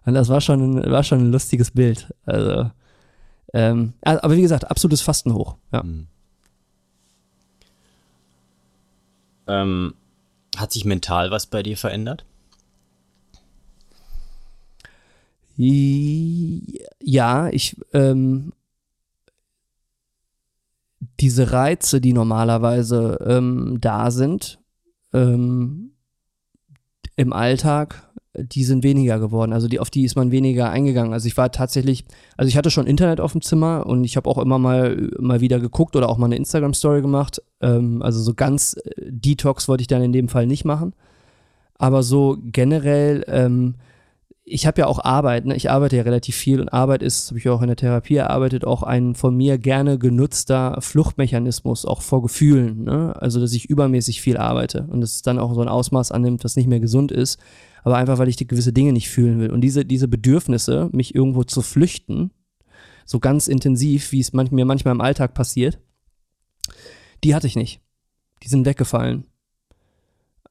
[0.05, 2.13] Und das war schon, war schon ein lustiges Bild.
[2.25, 2.69] Also,
[3.53, 5.55] ähm, aber wie gesagt, absolutes Fastenhoch.
[5.71, 5.83] Ja.
[5.83, 6.07] Mhm.
[9.49, 9.95] Ähm,
[10.55, 12.25] hat sich mental was bei dir verändert?
[15.57, 18.53] Ja, ich, ähm,
[21.19, 24.59] diese Reize, die normalerweise ähm, da sind,
[25.11, 25.91] ähm,
[27.17, 29.53] im Alltag, die sind weniger geworden.
[29.53, 31.13] Also die, auf die ist man weniger eingegangen.
[31.13, 32.05] Also ich war tatsächlich,
[32.37, 35.41] also ich hatte schon Internet auf dem Zimmer und ich habe auch immer mal, mal
[35.41, 37.41] wieder geguckt oder auch mal eine Instagram-Story gemacht.
[37.61, 40.93] Ähm, also so ganz äh, Detox wollte ich dann in dem Fall nicht machen.
[41.75, 43.75] Aber so generell, ähm,
[44.43, 45.55] ich habe ja auch Arbeit, ne?
[45.55, 48.65] ich arbeite ja relativ viel und Arbeit ist, habe ich auch in der Therapie erarbeitet,
[48.65, 52.83] auch ein von mir gerne genutzter Fluchtmechanismus, auch vor Gefühlen.
[52.83, 53.15] Ne?
[53.19, 56.55] Also, dass ich übermäßig viel arbeite und es dann auch so ein Ausmaß annimmt, das
[56.55, 57.39] nicht mehr gesund ist,
[57.83, 59.51] aber einfach, weil ich die gewisse Dinge nicht fühlen will.
[59.51, 62.31] Und diese, diese Bedürfnisse, mich irgendwo zu flüchten,
[63.05, 65.79] so ganz intensiv, wie es manch, mir manchmal im Alltag passiert,
[67.23, 67.81] die hatte ich nicht.
[68.43, 69.25] Die sind weggefallen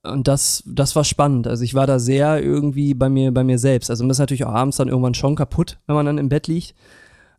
[0.02, 1.46] und das, das war spannend.
[1.46, 3.90] Also ich war da sehr irgendwie bei mir, bei mir selbst.
[3.90, 6.46] Also man ist natürlich auch abends dann irgendwann schon kaputt, wenn man dann im Bett
[6.46, 6.74] liegt.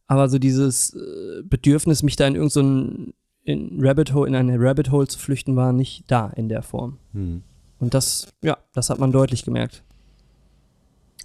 [0.07, 3.13] Aber so dieses äh, Bedürfnis, mich da in irgendein
[3.45, 6.97] so Rabbit Hole, in eine Rabbit Hole zu flüchten, war nicht da in der Form.
[7.13, 7.43] Hm.
[7.79, 9.83] Und das, ja, das hat man deutlich gemerkt.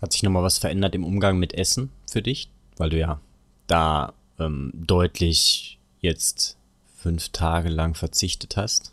[0.01, 2.51] Hat sich nochmal was verändert im Umgang mit Essen für dich?
[2.77, 3.21] Weil du ja
[3.67, 6.57] da ähm, deutlich jetzt
[6.97, 8.93] fünf Tage lang verzichtet hast.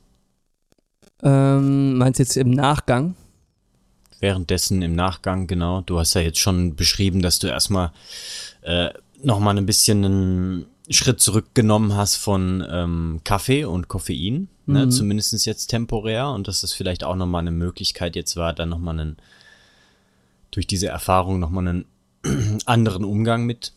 [1.23, 3.15] Ähm, meinst du jetzt im Nachgang?
[4.19, 5.81] Währenddessen im Nachgang, genau.
[5.81, 7.91] Du hast ja jetzt schon beschrieben, dass du erstmal
[8.61, 8.89] äh,
[9.23, 14.85] nochmal ein bisschen einen Schritt zurückgenommen hast von ähm, Kaffee und Koffein, ne?
[14.85, 14.91] mhm.
[14.91, 18.99] zumindest jetzt temporär und dass das vielleicht auch nochmal eine Möglichkeit jetzt war, dann nochmal
[18.99, 19.17] einen,
[20.51, 21.85] durch diese Erfahrung nochmal einen
[22.65, 23.73] anderen Umgang mit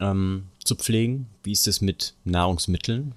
[0.00, 1.26] ähm, zu pflegen.
[1.42, 3.12] Wie ist es mit Nahrungsmitteln?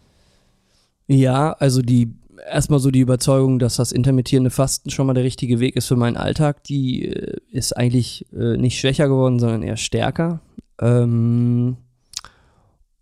[1.08, 2.13] Ja, also die
[2.48, 5.96] erstmal so die Überzeugung, dass das intermittierende Fasten schon mal der richtige Weg ist für
[5.96, 6.63] meinen Alltag.
[6.63, 10.42] Die äh, ist eigentlich äh, nicht schwächer geworden, sondern eher stärker.
[10.80, 11.78] Ähm,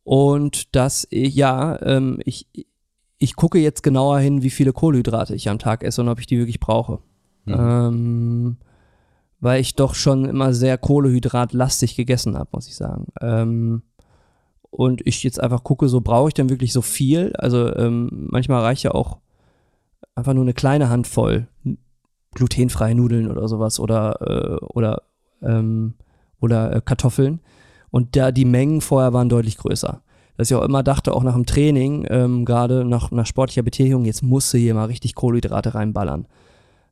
[0.03, 2.47] und dass ich, ja, ähm, ich,
[3.17, 6.27] ich gucke jetzt genauer hin, wie viele Kohlenhydrate ich am Tag esse und ob ich
[6.27, 6.99] die wirklich brauche.
[7.45, 7.55] Mhm.
[7.57, 8.57] Ähm,
[9.39, 13.07] weil ich doch schon immer sehr kohlehydratlastig gegessen habe, muss ich sagen.
[13.21, 13.83] Ähm,
[14.69, 17.33] und ich jetzt einfach gucke, so brauche ich denn wirklich so viel?
[17.37, 19.17] Also ähm, manchmal reicht ja auch
[20.15, 21.47] einfach nur eine kleine Handvoll
[22.37, 25.01] glutenfreie Nudeln oder sowas oder, äh, oder,
[25.41, 25.95] ähm,
[26.39, 27.41] oder äh, Kartoffeln.
[27.89, 30.01] Und da die Mengen vorher waren deutlich größer.
[30.37, 34.05] Dass ich auch immer dachte, auch nach dem Training, ähm, gerade nach, nach sportlicher Betätigung,
[34.05, 36.27] jetzt musste hier mal richtig Kohlenhydrate reinballern.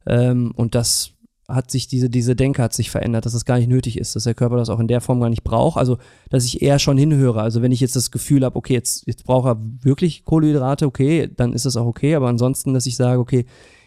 [0.07, 1.11] Ähm, und das
[1.47, 4.23] hat sich diese, diese Denke hat sich verändert, dass das gar nicht nötig ist, dass
[4.23, 5.77] der Körper das auch in der Form gar nicht braucht.
[5.77, 5.97] Also,
[6.29, 7.41] dass ich eher schon hinhöre.
[7.41, 11.29] Also, wenn ich jetzt das Gefühl habe, okay, jetzt, jetzt braucht er wirklich Kohlenhydrate, okay,
[11.35, 12.15] dann ist das auch okay.
[12.15, 13.45] Aber ansonsten, dass ich sage, okay,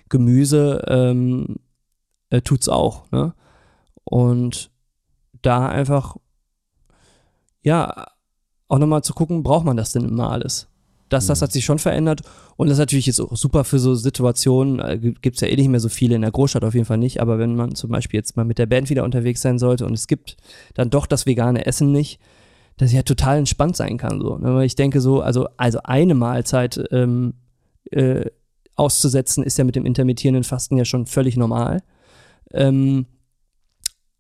[0.09, 1.57] Gemüse ähm,
[2.31, 3.11] äh, tut's auch.
[3.11, 3.35] Ne?
[4.05, 4.71] Und
[5.42, 6.16] da einfach,
[7.62, 8.07] ja,
[8.69, 10.69] auch nochmal zu gucken, braucht man das denn immer alles?
[11.09, 11.45] Das, das mhm.
[11.45, 12.21] hat sich schon verändert.
[12.57, 15.57] Und das ist natürlich jetzt auch super für so Situationen, äh, gibt es ja eh
[15.57, 17.91] nicht mehr so viele in der Großstadt auf jeden Fall nicht, aber wenn man zum
[17.91, 20.37] Beispiel jetzt mal mit der Band wieder unterwegs sein sollte und es gibt
[20.75, 22.21] dann doch das vegane Essen nicht,
[22.77, 24.21] dass ja total entspannt sein kann.
[24.21, 24.37] So.
[24.39, 24.65] Ne?
[24.65, 27.35] Ich denke so, also, also eine Mahlzeit ähm,
[27.91, 28.27] äh,
[28.77, 31.83] auszusetzen, ist ja mit dem intermittierenden Fasten ja schon völlig normal.
[32.53, 33.07] Ähm,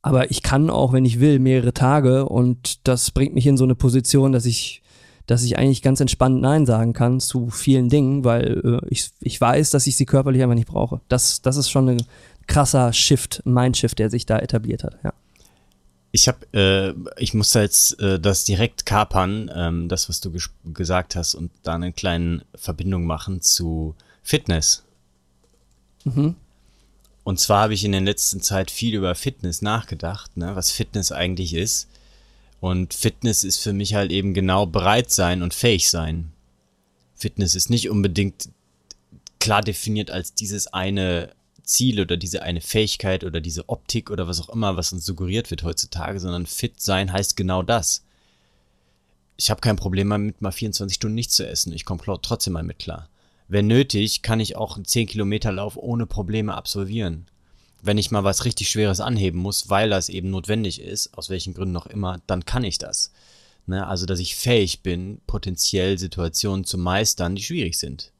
[0.08, 3.64] aber ich kann auch, wenn ich will, mehrere Tage und das bringt mich in so
[3.64, 4.82] eine Position, dass ich
[5.26, 9.38] dass ich eigentlich ganz entspannt Nein sagen kann zu vielen Dingen, weil äh, ich, ich
[9.38, 11.02] weiß, dass ich sie körperlich einfach nicht brauche.
[11.10, 12.02] Das, das ist schon ein
[12.46, 15.12] krasser Shift, Mindshift, der sich da etabliert hat, ja.
[16.12, 20.32] Ich habe, äh, ich muss jetzt äh, das direkt kapern, ähm, das, was du
[20.72, 24.82] gesagt hast, und da eine kleine Verbindung machen zu Fitness.
[26.04, 26.36] Mhm.
[27.28, 31.12] Und zwar habe ich in der letzten Zeit viel über Fitness nachgedacht, ne, was Fitness
[31.12, 31.86] eigentlich ist.
[32.58, 36.32] Und Fitness ist für mich halt eben genau bereit sein und fähig sein.
[37.16, 38.48] Fitness ist nicht unbedingt
[39.40, 44.40] klar definiert als dieses eine Ziel oder diese eine Fähigkeit oder diese Optik oder was
[44.40, 48.04] auch immer, was uns suggeriert wird heutzutage, sondern fit sein heißt genau das.
[49.36, 51.74] Ich habe kein Problem damit, mal 24 Stunden nichts zu essen.
[51.74, 53.10] Ich komme trotzdem mal mit klar.
[53.48, 57.26] Wenn nötig, kann ich auch einen 10 Kilometer Lauf ohne Probleme absolvieren.
[57.82, 61.54] Wenn ich mal was richtig Schweres anheben muss, weil das eben notwendig ist, aus welchen
[61.54, 63.12] Gründen noch immer, dann kann ich das.
[63.66, 63.86] Ne?
[63.86, 68.12] Also, dass ich fähig bin, potenziell Situationen zu meistern, die schwierig sind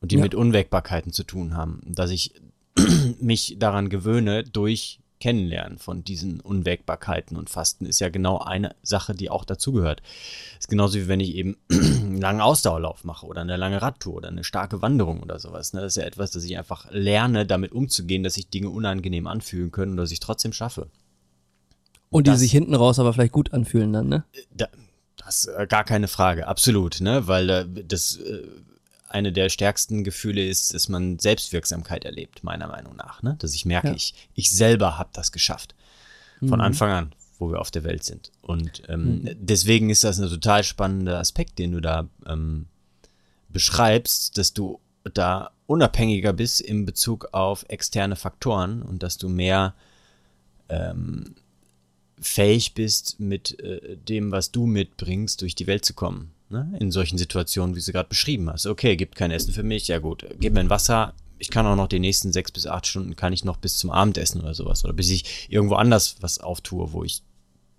[0.00, 0.22] und die ja.
[0.22, 1.80] mit Unwägbarkeiten zu tun haben.
[1.86, 2.34] Dass ich
[3.20, 9.14] mich daran gewöhne durch Kennenlernen von diesen Unwägbarkeiten und Fasten ist ja genau eine Sache,
[9.14, 10.02] die auch dazugehört.
[10.58, 11.56] Ist genauso wie wenn ich eben
[12.20, 15.72] einen langen Ausdauerlauf mache oder eine lange Radtour oder eine starke Wanderung oder sowas.
[15.72, 15.80] Ne?
[15.80, 19.70] Das ist ja etwas, dass ich einfach lerne, damit umzugehen, dass sich Dinge unangenehm anfühlen
[19.70, 20.88] können und dass ich trotzdem schaffe.
[22.10, 24.24] Und die das, sich hinten raus aber vielleicht gut anfühlen dann, ne?
[24.50, 24.66] Da,
[25.16, 27.26] das äh, gar keine Frage, absolut, ne?
[27.28, 28.42] Weil äh, das äh,
[29.08, 33.22] eine der stärksten Gefühle ist, dass man Selbstwirksamkeit erlebt, meiner Meinung nach.
[33.22, 33.36] Ne?
[33.38, 33.94] Dass ich merke, ja.
[33.94, 35.74] ich, ich selber habe das geschafft.
[36.38, 36.60] Von mhm.
[36.60, 38.30] Anfang an, wo wir auf der Welt sind.
[38.42, 39.30] Und ähm, mhm.
[39.40, 42.66] deswegen ist das ein total spannender Aspekt, den du da ähm,
[43.48, 44.78] beschreibst, dass du
[45.14, 49.74] da unabhängiger bist in Bezug auf externe Faktoren und dass du mehr
[50.68, 51.34] ähm,
[52.20, 56.76] fähig bist, mit äh, dem, was du mitbringst, durch die Welt zu kommen ne?
[56.78, 58.66] in solchen Situationen, wie du gerade beschrieben hast.
[58.66, 61.76] Okay, gibt kein Essen für mich, ja gut, gib mir ein Wasser, ich kann auch
[61.76, 64.84] noch die nächsten sechs bis acht Stunden, kann ich noch bis zum Abendessen oder sowas,
[64.84, 67.22] oder bis ich irgendwo anders was auftue, wo ich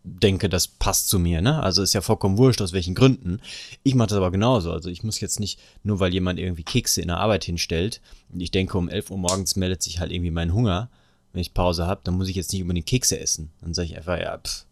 [0.03, 1.61] denke, das passt zu mir, ne?
[1.61, 3.39] Also ist ja vollkommen wurscht, aus welchen Gründen.
[3.83, 4.71] Ich mache das aber genauso.
[4.71, 8.01] Also ich muss jetzt nicht, nur weil jemand irgendwie Kekse in der Arbeit hinstellt,
[8.33, 10.89] und ich denke, um 11 Uhr morgens meldet sich halt irgendwie mein Hunger,
[11.33, 13.51] wenn ich Pause habe, dann muss ich jetzt nicht unbedingt Kekse essen.
[13.61, 14.65] Dann sage ich einfach, ja, pff.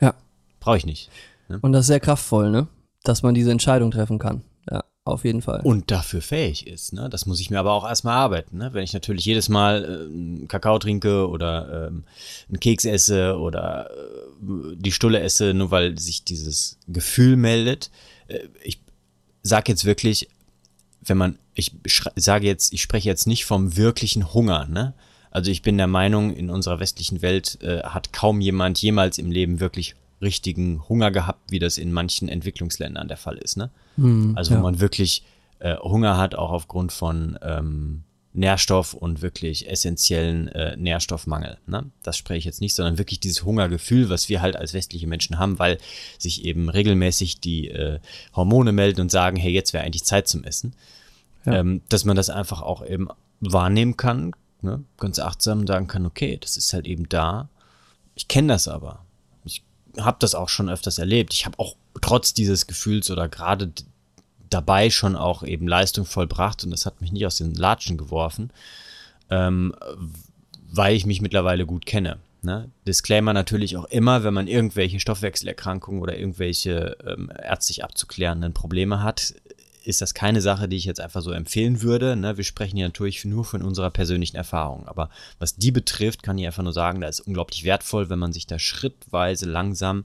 [0.00, 0.14] Ja.
[0.58, 1.10] Brauche ich nicht.
[1.48, 1.58] Ne?
[1.60, 2.68] Und das ist sehr kraftvoll, ne?
[3.02, 4.42] dass man diese Entscheidung treffen kann.
[5.04, 5.60] Auf jeden Fall.
[5.64, 6.92] Und dafür fähig ist.
[6.92, 7.08] Ne?
[7.08, 8.58] Das muss ich mir aber auch erstmal arbeiten.
[8.58, 8.74] Ne?
[8.74, 10.08] Wenn ich natürlich jedes Mal
[10.42, 12.04] äh, Kakao trinke oder ähm,
[12.48, 17.90] einen Keks esse oder äh, die Stulle esse, nur weil sich dieses Gefühl meldet.
[18.28, 18.80] Äh, ich
[19.42, 20.28] sage jetzt wirklich,
[21.00, 21.72] wenn man, ich
[22.16, 24.92] sage jetzt, ich spreche jetzt nicht vom wirklichen Hunger, ne?
[25.30, 29.30] Also ich bin der Meinung, in unserer westlichen Welt äh, hat kaum jemand jemals im
[29.30, 33.56] Leben wirklich richtigen Hunger gehabt, wie das in manchen Entwicklungsländern der Fall ist.
[33.56, 33.70] Ne?
[33.96, 34.62] Mhm, also wo ja.
[34.62, 35.24] man wirklich
[35.60, 38.02] äh, Hunger hat, auch aufgrund von ähm,
[38.32, 41.58] Nährstoff und wirklich essentiellen äh, Nährstoffmangel.
[41.66, 41.90] Ne?
[42.02, 45.38] Das spreche ich jetzt nicht, sondern wirklich dieses Hungergefühl, was wir halt als westliche Menschen
[45.38, 45.78] haben, weil
[46.18, 47.98] sich eben regelmäßig die äh,
[48.34, 50.74] Hormone melden und sagen, hey, jetzt wäre eigentlich Zeit zum Essen.
[51.44, 51.54] Ja.
[51.60, 53.08] Ähm, dass man das einfach auch eben
[53.40, 54.84] wahrnehmen kann, ne?
[54.98, 57.48] ganz achtsam sagen kann, okay, das ist halt eben da.
[58.14, 59.04] Ich kenne das aber
[59.98, 61.34] habe das auch schon öfters erlebt.
[61.34, 63.72] Ich habe auch trotz dieses Gefühls oder gerade
[64.48, 68.50] dabei schon auch eben Leistung vollbracht und das hat mich nicht aus den Latschen geworfen,
[69.30, 69.74] ähm,
[70.72, 72.18] weil ich mich mittlerweile gut kenne.
[72.42, 72.70] Ne?
[72.86, 79.34] Disclaimer natürlich auch immer, wenn man irgendwelche Stoffwechselerkrankungen oder irgendwelche ähm, ärztlich abzuklärenden Probleme hat,
[79.84, 82.16] ist das keine Sache, die ich jetzt einfach so empfehlen würde.
[82.16, 82.36] Ne?
[82.36, 84.86] Wir sprechen hier natürlich nur von unserer persönlichen Erfahrung.
[84.86, 88.32] Aber was die betrifft, kann ich einfach nur sagen, da ist unglaublich wertvoll, wenn man
[88.32, 90.04] sich da schrittweise langsam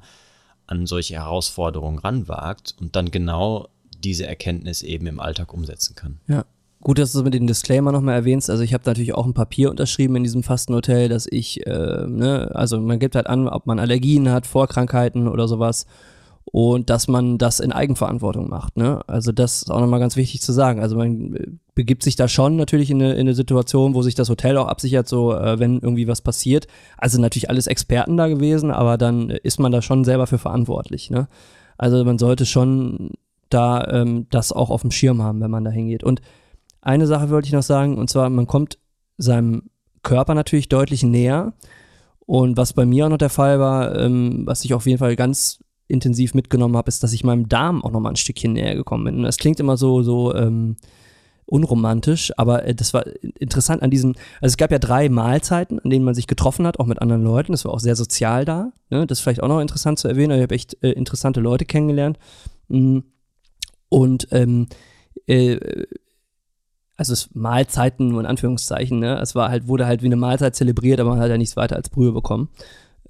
[0.67, 3.69] an solche Herausforderungen ranwagt und dann genau
[4.03, 6.19] diese Erkenntnis eben im Alltag umsetzen kann.
[6.27, 6.45] Ja.
[6.81, 8.47] Gut, dass du mit dem Disclaimer nochmal erwähnst.
[8.47, 12.51] Also ich habe natürlich auch ein Papier unterschrieben in diesem Fastenhotel, dass ich, äh, ne,
[12.53, 15.87] also man gibt halt an, ob man Allergien hat, Vorkrankheiten oder sowas
[16.51, 18.77] und dass man das in Eigenverantwortung macht.
[18.77, 19.01] Ne?
[19.07, 20.79] Also das ist auch nochmal ganz wichtig zu sagen.
[20.79, 24.15] Also man äh, begibt sich da schon natürlich in eine, in eine Situation, wo sich
[24.15, 26.67] das Hotel auch absichert, so äh, wenn irgendwie was passiert.
[26.97, 31.09] Also natürlich alles Experten da gewesen, aber dann ist man da schon selber für verantwortlich.
[31.09, 31.27] Ne?
[31.77, 33.11] Also man sollte schon
[33.49, 36.03] da ähm, das auch auf dem Schirm haben, wenn man da hingeht.
[36.03, 36.21] Und
[36.81, 38.77] eine Sache wollte ich noch sagen, und zwar, man kommt
[39.17, 39.63] seinem
[40.03, 41.53] Körper natürlich deutlich näher.
[42.27, 45.15] Und was bei mir auch noch der Fall war, ähm, was ich auf jeden Fall
[45.15, 49.03] ganz intensiv mitgenommen habe, ist, dass ich meinem Darm auch nochmal ein Stückchen näher gekommen
[49.05, 49.23] bin.
[49.23, 50.77] Das klingt immer so, so ähm,
[51.45, 53.05] unromantisch, aber äh, das war
[53.39, 56.79] interessant an diesen, also es gab ja drei Mahlzeiten, an denen man sich getroffen hat,
[56.79, 57.51] auch mit anderen Leuten.
[57.51, 58.71] Das war auch sehr sozial da.
[58.89, 59.05] Ne?
[59.05, 60.37] Das ist vielleicht auch noch interessant zu erwähnen.
[60.37, 62.17] Ich habe echt äh, interessante Leute kennengelernt.
[62.67, 62.99] Mm.
[63.89, 64.67] Und ähm,
[65.27, 65.85] äh,
[66.97, 69.19] also es Mahlzeiten nur in Anführungszeichen, ne?
[69.19, 71.75] Es war halt, wurde halt wie eine Mahlzeit zelebriert, aber man hat ja nichts weiter
[71.75, 72.49] als Brühe bekommen.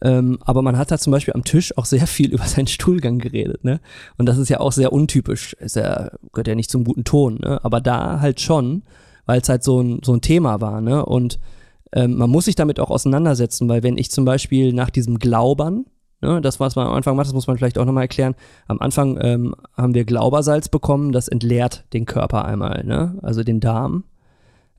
[0.01, 3.19] Ähm, aber man hat da zum Beispiel am Tisch auch sehr viel über seinen Stuhlgang
[3.19, 3.79] geredet, ne?
[4.17, 5.53] Und das ist ja auch sehr untypisch.
[5.53, 7.63] Ist ja, gehört ja nicht zum guten Ton, ne?
[7.63, 8.83] Aber da halt schon,
[9.25, 11.05] weil es halt so ein, so ein Thema war, ne?
[11.05, 11.39] Und
[11.93, 15.85] ähm, man muss sich damit auch auseinandersetzen, weil wenn ich zum Beispiel nach diesem Glaubern,
[16.21, 18.35] ne, das, was man am Anfang macht, das muss man vielleicht auch nochmal erklären.
[18.67, 23.17] Am Anfang ähm, haben wir Glaubersalz bekommen, das entleert den Körper einmal, ne?
[23.21, 24.03] Also den Darm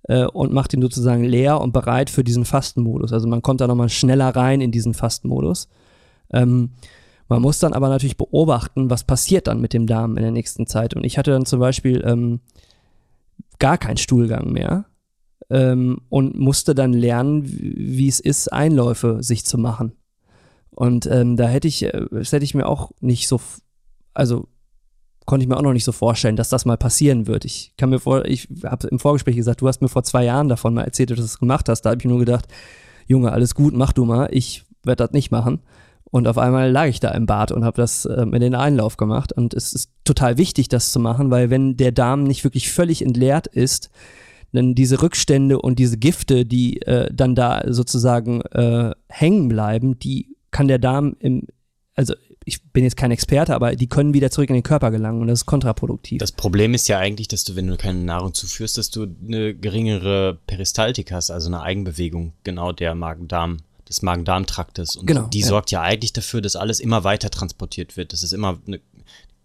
[0.08, 3.12] äh, und macht ihn sozusagen leer und bereit für diesen Fastenmodus.
[3.12, 5.68] Also man kommt da nochmal schneller rein in diesen Fastenmodus.
[6.32, 6.70] Ähm,
[7.28, 10.66] man muss dann aber natürlich beobachten, was passiert dann mit dem Darm in der nächsten
[10.66, 10.94] Zeit.
[10.94, 12.40] Und ich hatte dann zum Beispiel ähm,
[13.58, 14.86] gar keinen Stuhlgang mehr
[15.50, 19.92] ähm, und musste dann lernen, wie es ist, Einläufe sich zu machen.
[20.70, 23.40] Und ähm, da hätte ich, äh, das hätte ich mir auch nicht so,
[24.14, 24.46] also
[25.26, 27.44] konnte ich mir auch noch nicht so vorstellen, dass das mal passieren wird.
[27.44, 30.48] Ich kann mir vor, ich habe im Vorgespräch gesagt, du hast mir vor zwei Jahren
[30.48, 31.82] davon mal erzählt, dass du das gemacht hast.
[31.82, 32.46] Da habe ich nur gedacht,
[33.06, 34.28] Junge, alles gut, mach du mal.
[34.30, 35.60] Ich werde das nicht machen.
[36.10, 38.96] Und auf einmal lag ich da im Bad und habe das äh, in den Einlauf
[38.96, 39.32] gemacht.
[39.32, 43.02] Und es ist total wichtig, das zu machen, weil wenn der Darm nicht wirklich völlig
[43.02, 43.90] entleert ist,
[44.52, 50.36] dann diese Rückstände und diese Gifte, die äh, dann da sozusagen äh, hängen bleiben, die
[50.52, 51.48] kann der Darm im,
[51.94, 52.14] also
[52.48, 55.26] ich bin jetzt kein Experte, aber die können wieder zurück in den Körper gelangen und
[55.26, 56.20] das ist kontraproduktiv.
[56.20, 59.52] Das Problem ist ja eigentlich, dass du, wenn du keine Nahrung zuführst, dass du eine
[59.52, 64.96] geringere Peristaltik hast, also eine Eigenbewegung genau der Magen-Darm, des Magen-Darm-Traktes.
[64.96, 65.46] Und Genau, die ja.
[65.46, 68.12] sorgt ja eigentlich dafür, dass alles immer weiter transportiert wird.
[68.12, 68.80] Das ist immer eine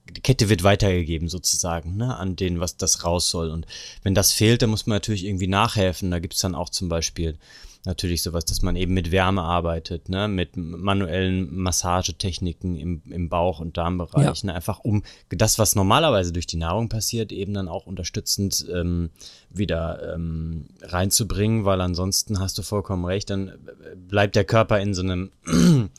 [0.10, 3.50] die Kette wird weitergegeben sozusagen, ne, an den, was das raus soll.
[3.50, 3.66] Und
[4.04, 6.12] wenn das fehlt, dann muss man natürlich irgendwie nachhelfen.
[6.12, 7.38] Da gibt's dann auch zum Beispiel
[7.86, 13.60] natürlich sowas, dass man eben mit Wärme arbeitet, ne, mit manuellen Massagetechniken im, im Bauch-
[13.60, 17.88] und Darmbereich, ne, einfach um das, was normalerweise durch die Nahrung passiert, eben dann auch
[17.88, 19.10] unterstützend ähm,
[19.50, 24.94] wieder ähm, reinzubringen, weil ansonsten hast du vollkommen recht, dann äh, bleibt der Körper in
[24.94, 25.32] so einem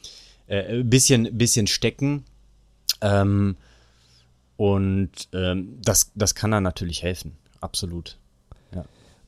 [0.47, 2.25] äh, bisschen, bisschen stecken.
[3.01, 3.57] Ähm,
[4.57, 8.17] und ähm, das, das kann dann natürlich helfen, absolut.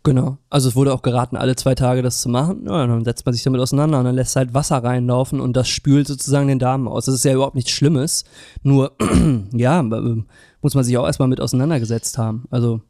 [0.05, 0.37] Genau.
[0.51, 2.67] Also es wurde auch geraten, alle zwei Tage das zu machen.
[2.67, 5.67] Ja, dann setzt man sich damit auseinander und dann lässt halt Wasser reinlaufen und das
[5.69, 7.07] spült sozusagen den Darm aus.
[7.07, 8.25] Das ist ja überhaupt nichts Schlimmes.
[8.63, 8.93] Nur,
[9.53, 10.23] ja, äh,
[10.61, 12.45] muss man sich auch erstmal mit auseinandergesetzt haben.
[12.51, 12.83] Also,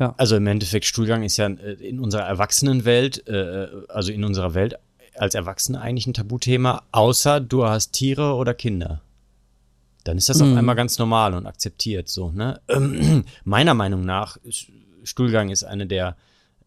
[0.00, 0.14] ja.
[0.16, 4.76] Also im Endeffekt, Stuhlgang ist ja äh, in unserer Erwachsenenwelt, äh, also in unserer Welt
[5.14, 9.02] als Erwachsene eigentlich ein Tabuthema, außer du hast Tiere oder Kinder.
[10.04, 10.56] Dann ist das auf Mhm.
[10.56, 12.62] einmal ganz normal und akzeptiert so, ne?
[12.68, 14.38] Ähm, meiner Meinung nach,
[15.04, 16.16] Stuhlgang ist eine der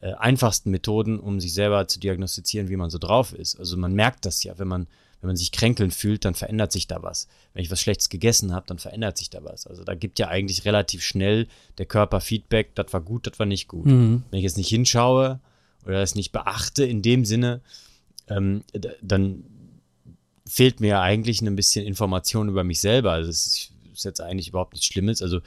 [0.06, 3.60] äh, einfachsten Methoden, um sich selber zu diagnostizieren, wie man so drauf ist.
[3.60, 4.86] Also man merkt das ja, wenn man,
[5.20, 7.28] wenn man sich kränkeln fühlt, dann verändert sich da was.
[7.54, 9.66] Wenn ich was Schlechtes gegessen habe, dann verändert sich da was.
[9.66, 11.48] Also da gibt ja eigentlich relativ schnell
[11.80, 13.88] der Körper Feedback, das war gut, das war nicht gut.
[13.88, 14.22] Mhm.
[14.30, 15.40] Wenn ich jetzt nicht hinschaue
[15.86, 17.62] oder es nicht beachte in dem Sinne,
[18.28, 18.64] ähm,
[19.02, 19.44] dann
[20.48, 23.14] fehlt mir ja eigentlich ein bisschen Information über mich selber.
[23.14, 25.24] Also es ist, ist jetzt eigentlich überhaupt nichts Schlimmes.
[25.24, 25.42] Also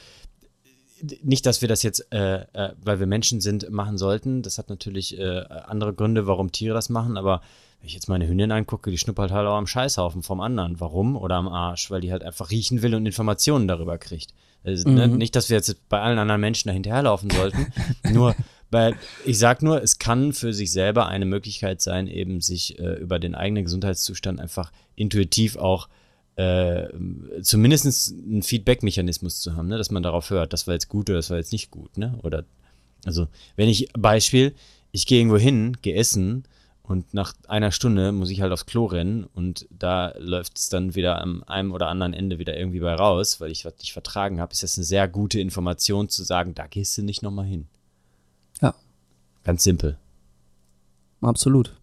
[1.23, 4.43] nicht, dass wir das jetzt, äh, äh, weil wir Menschen sind, machen sollten.
[4.43, 7.41] Das hat natürlich äh, andere Gründe, warum Tiere das machen, aber
[7.81, 10.81] wenn ich jetzt meine Hündin angucke, die schnuppert halt auch am Scheißhaufen vom anderen.
[10.81, 11.17] Warum?
[11.17, 14.35] Oder am Arsch, weil die halt einfach riechen will und Informationen darüber kriegt.
[14.65, 17.73] Also, ne, nicht, dass wir jetzt bei allen anderen Menschen da hinterherlaufen sollten.
[18.13, 18.35] nur,
[18.71, 22.95] bei, ich sag nur, es kann für sich selber eine Möglichkeit sein, eben sich äh,
[22.95, 25.91] über den eigenen Gesundheitszustand einfach intuitiv auch äh,
[27.43, 29.77] zumindest einen Feedback-Mechanismus zu haben, ne?
[29.77, 32.19] dass man darauf hört, das war jetzt gut oder das war jetzt nicht gut, ne?
[32.23, 32.45] Oder
[33.05, 34.55] also, wenn ich Beispiel,
[34.93, 36.45] ich gehe irgendwo hin, gehe essen
[36.83, 40.95] und nach einer Stunde muss ich halt aufs Klo rennen und da läuft es dann
[40.95, 44.41] wieder am einem oder anderen Ende wieder irgendwie bei raus, weil ich was nicht vertragen
[44.41, 47.67] habe, ist das eine sehr gute Information zu sagen, da gehst du nicht nochmal hin.
[48.63, 48.75] Ja.
[49.45, 49.99] Ganz simpel.
[51.21, 51.78] Absolut.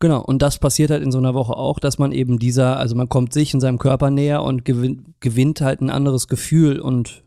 [0.00, 2.96] Genau, und das passiert halt in so einer Woche auch, dass man eben dieser, also
[2.96, 7.22] man kommt sich in seinem Körper näher und gewin gewinnt halt ein anderes Gefühl und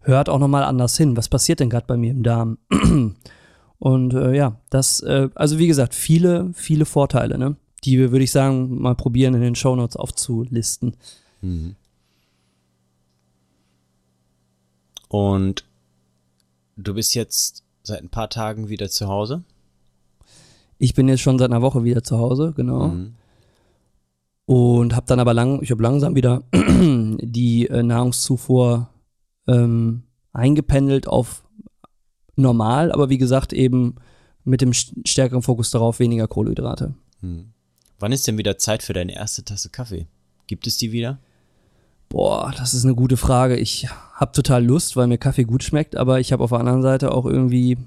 [0.00, 1.16] hört auch nochmal anders hin.
[1.18, 2.58] Was passiert denn gerade bei mir im Darm?
[3.78, 7.56] Und äh, ja, das, äh, also wie gesagt, viele, viele Vorteile, ne?
[7.84, 10.96] Die wir, würde ich sagen, mal probieren in den Shownotes aufzulisten.
[15.08, 15.64] Und
[16.76, 19.44] du bist jetzt seit ein paar Tagen wieder zu Hause.
[20.78, 22.88] Ich bin jetzt schon seit einer Woche wieder zu Hause, genau.
[22.88, 23.14] Mhm.
[24.46, 28.88] Und habe dann aber lang, ich habe langsam wieder die äh, Nahrungszufuhr
[29.48, 30.02] ähm,
[30.32, 31.42] eingependelt auf
[32.36, 33.96] normal, aber wie gesagt eben
[34.44, 36.94] mit dem st- stärkeren Fokus darauf, weniger Kohlenhydrate.
[37.98, 40.06] Wann ist denn wieder Zeit für deine erste Tasse Kaffee?
[40.46, 41.18] Gibt es die wieder?
[42.08, 43.56] Boah, das ist eine gute Frage.
[43.56, 46.82] Ich habe total Lust, weil mir Kaffee gut schmeckt, aber ich habe auf der anderen
[46.82, 47.78] Seite auch irgendwie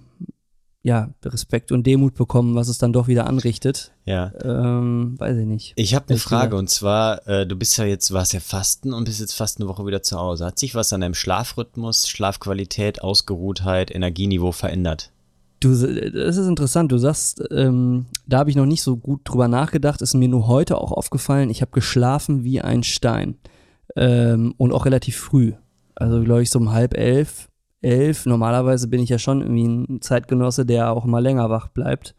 [0.81, 3.91] ja, Respekt und Demut bekommen, was es dann doch wieder anrichtet.
[4.05, 4.31] Ja.
[4.43, 5.73] Ähm, weiß ich nicht.
[5.75, 9.03] Ich habe eine Frage und zwar, äh, du bist ja jetzt, warst ja fasten und
[9.03, 10.45] bist jetzt fast eine Woche wieder zu Hause.
[10.45, 15.11] Hat sich was an deinem Schlafrhythmus, Schlafqualität, Ausgeruhtheit, Energieniveau verändert?
[15.59, 16.91] Du, das ist interessant.
[16.91, 20.01] Du sagst, ähm, da habe ich noch nicht so gut drüber nachgedacht.
[20.01, 21.49] Ist mir nur heute auch aufgefallen.
[21.49, 23.35] Ich habe geschlafen wie ein Stein
[23.97, 25.53] ähm, und auch relativ früh.
[25.95, 27.48] Also glaube ich so um halb elf,
[27.81, 28.25] elf.
[28.25, 32.15] Normalerweise bin ich ja schon irgendwie ein Zeitgenosse, der auch mal länger wach bleibt.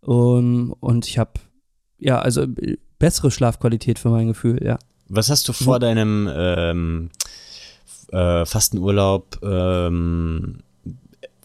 [0.00, 1.32] Um, und ich habe
[1.98, 4.62] ja also äh, bessere Schlafqualität für mein Gefühl.
[4.64, 4.78] Ja.
[5.08, 7.10] Was hast du vor Wo- deinem ähm,
[8.12, 10.58] äh, Fastenurlaub, ähm,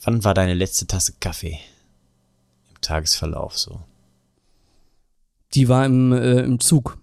[0.03, 1.59] wann war deine letzte Tasse Kaffee?
[2.69, 3.79] Im Tagesverlauf so.
[5.53, 6.97] Die war im, äh, im Zug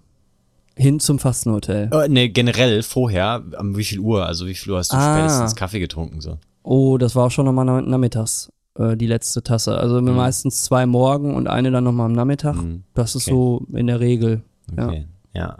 [0.77, 1.91] hin zum Fastenhotel.
[1.93, 4.25] Äh, ne, generell vorher, um wie viel Uhr?
[4.27, 5.15] Also wie viel Uhr hast du Ah.
[5.17, 6.39] spätestens Kaffee getrunken so?
[6.71, 9.79] Oh, das war auch schon nochmal na- nachmittags, äh, die letzte Tasse.
[9.79, 10.15] Also Mhm.
[10.17, 12.57] meistens zwei morgen und eine dann nochmal am Nachmittag.
[12.57, 12.83] Mhm.
[12.95, 13.31] Das ist Okay.
[13.35, 14.43] so in der Regel.
[14.77, 14.87] Ja.
[14.89, 15.57] Okay, ja.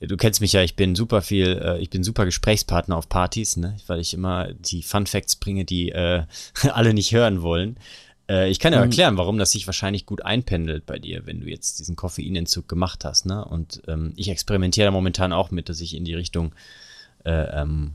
[0.00, 3.56] Du kennst mich ja, ich bin super viel, äh, ich bin super Gesprächspartner auf Partys,
[3.56, 3.76] ne?
[3.86, 6.22] weil ich immer die Fun Facts bringe, die äh,
[6.72, 7.76] alle nicht hören wollen.
[8.28, 8.84] Äh, ich kann ja Mhm.
[8.84, 13.04] erklären, warum das sich wahrscheinlich gut einpendelt bei dir, wenn du jetzt diesen Koffeinentzug gemacht
[13.04, 13.26] hast.
[13.26, 13.44] Ne?
[13.44, 16.52] Und ähm, ich experimentiere da momentan auch mit, dass ich in die Richtung
[17.24, 17.92] äh, ähm,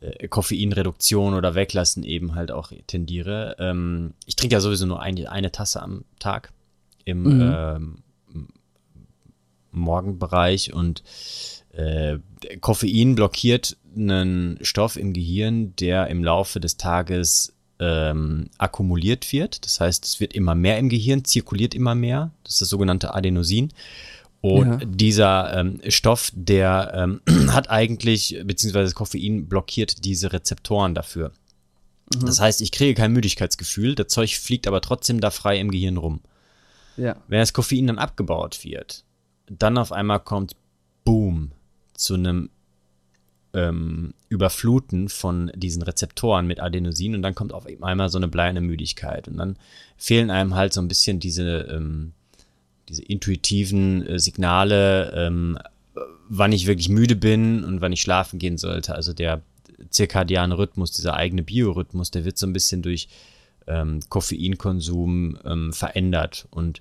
[0.00, 3.56] äh, Koffeinreduktion oder Weglassen eben halt auch tendiere.
[3.58, 6.52] Ähm, ich trinke ja sowieso nur eine, eine Tasse am Tag
[7.04, 7.54] im Mhm.
[7.56, 8.02] ähm,
[9.70, 11.02] Morgenbereich und
[11.72, 12.18] äh,
[12.60, 19.64] Koffein blockiert einen Stoff im Gehirn, der im Laufe des Tages ähm, akkumuliert wird.
[19.64, 22.32] Das heißt, es wird immer mehr im Gehirn, zirkuliert immer mehr.
[22.44, 23.72] Das ist das sogenannte Adenosin.
[24.40, 24.76] Und Ja.
[24.84, 27.20] dieser ähm, Stoff, der ähm,
[27.52, 31.32] hat eigentlich, beziehungsweise das Koffein blockiert diese Rezeptoren dafür.
[32.20, 35.98] Das heißt, ich kriege kein Müdigkeitsgefühl, das Zeug fliegt aber trotzdem da frei im Gehirn
[35.98, 36.20] rum.
[36.96, 37.16] Ja.
[37.28, 39.04] Wenn das Koffein dann abgebaut wird,
[39.46, 40.56] dann auf einmal kommt
[41.04, 41.52] Boom
[41.94, 42.50] zu einem
[43.54, 48.60] ähm, Überfluten von diesen Rezeptoren mit Adenosin und dann kommt auf einmal so eine bleierne
[48.60, 49.56] Müdigkeit und dann
[49.96, 52.12] fehlen einem halt so ein bisschen diese, ähm,
[52.88, 55.58] diese intuitiven äh, Signale, ähm,
[56.28, 58.94] wann ich wirklich müde bin und wann ich schlafen gehen sollte.
[58.94, 59.42] Also der
[59.90, 63.08] zirkadiane Rhythmus, dieser eigene Biorhythmus, der wird so ein bisschen durch
[63.66, 66.46] ähm, Koffeinkonsum ähm, verändert.
[66.50, 66.80] Und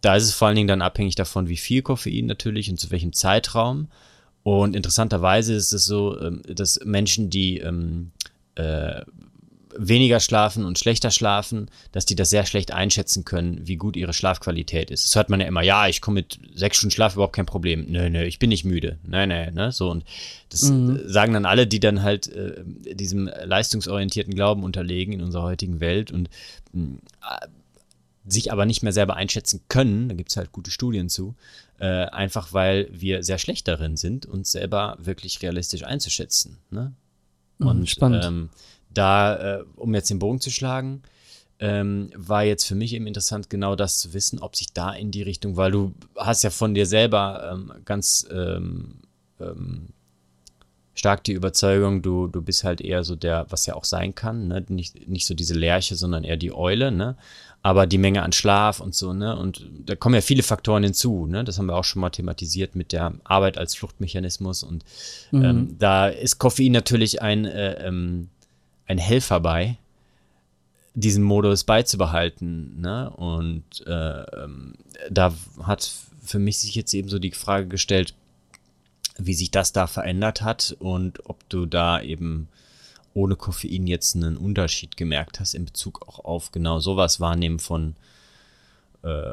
[0.00, 2.90] da ist es vor allen Dingen dann abhängig davon, wie viel Koffein natürlich und zu
[2.90, 3.88] welchem Zeitraum.
[4.42, 8.10] Und interessanterweise ist es so, ähm, dass Menschen, die ähm,
[8.56, 9.02] äh,
[9.76, 14.12] weniger schlafen und schlechter schlafen, dass die das sehr schlecht einschätzen können, wie gut ihre
[14.12, 15.04] Schlafqualität ist.
[15.04, 17.86] Das hört man ja immer, ja, ich komme mit sechs Stunden Schlaf überhaupt kein Problem.
[17.88, 18.98] Nö, nö, ich bin nicht müde.
[19.04, 19.90] Nö, nö, ne, so.
[19.90, 20.04] Und
[20.50, 20.96] das Mhm.
[20.96, 22.62] äh, sagen dann alle, die dann halt äh,
[22.94, 26.28] diesem leistungsorientierten Glauben unterlegen in unserer heutigen Welt und
[26.72, 26.98] mh,
[28.26, 31.34] sich aber nicht mehr selber einschätzen können, da gibt es halt gute Studien zu,
[31.78, 36.56] äh, einfach weil wir sehr schlecht darin sind, uns selber wirklich realistisch einzuschätzen.
[36.70, 36.92] Ne?
[37.58, 38.24] Mhm, Und spannend.
[38.24, 38.48] Ähm,
[38.94, 41.02] da, äh, um jetzt den Bogen zu schlagen,
[41.60, 45.10] ähm, war jetzt für mich eben interessant, genau das zu wissen, ob sich da in
[45.10, 48.96] die Richtung, weil du hast ja von dir selber ähm, ganz ähm,
[49.40, 49.88] ähm,
[50.94, 54.48] stark die Überzeugung, du, du bist halt eher so der, was ja auch sein kann,
[54.48, 54.64] ne?
[54.68, 57.16] nicht, nicht so diese Lerche, sondern eher die Eule, ne?
[57.64, 61.26] aber die Menge an Schlaf und so, ne, und da kommen ja viele Faktoren hinzu,
[61.26, 64.84] ne, das haben wir auch schon mal thematisiert mit der Arbeit als Fluchtmechanismus und
[65.32, 68.28] ähm, da ist Koffein natürlich ein, äh, ähm,
[68.86, 69.76] ein Helfer bei,
[70.94, 74.74] diesen Modus beizubehalten, ne, und äh, ähm,
[75.10, 75.90] da hat
[76.22, 78.14] für mich sich jetzt eben so die Frage gestellt,
[79.18, 82.48] wie sich das da verändert hat und ob du da eben
[83.12, 87.94] ohne Koffein jetzt einen Unterschied gemerkt hast in Bezug auch auf genau sowas wahrnehmen von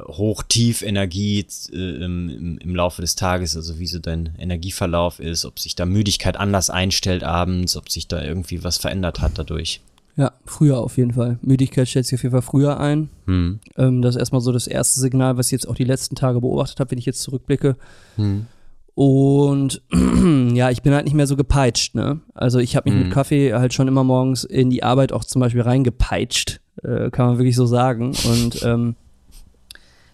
[0.08, 5.60] Hoch-Tief-Energie äh, im, im, im Laufe des Tages, also wie so dein Energieverlauf ist, ob
[5.60, 9.82] sich da Müdigkeit anders einstellt abends, ob sich da irgendwie was verändert hat dadurch.
[10.18, 11.40] Ja, früher auf jeden Fall.
[11.42, 13.10] Müdigkeit stellt sich auf jeden Fall früher ein.
[13.28, 13.60] Hm.
[13.78, 16.42] Ähm, das ist erstmal so das erste Signal, was ich jetzt auch die letzten Tage
[16.42, 17.78] beobachtet habe, wenn ich jetzt zurückblicke.
[18.18, 18.46] Hm.
[18.94, 19.82] Und
[20.54, 22.20] ja, ich bin halt nicht mehr so gepeitscht, ne?
[22.34, 23.06] Also ich habe mich Mhm.
[23.06, 27.28] mit Kaffee halt schon immer morgens in die Arbeit auch zum Beispiel reingepeitscht, äh, kann
[27.28, 28.12] man wirklich so sagen.
[28.26, 28.96] Und ähm,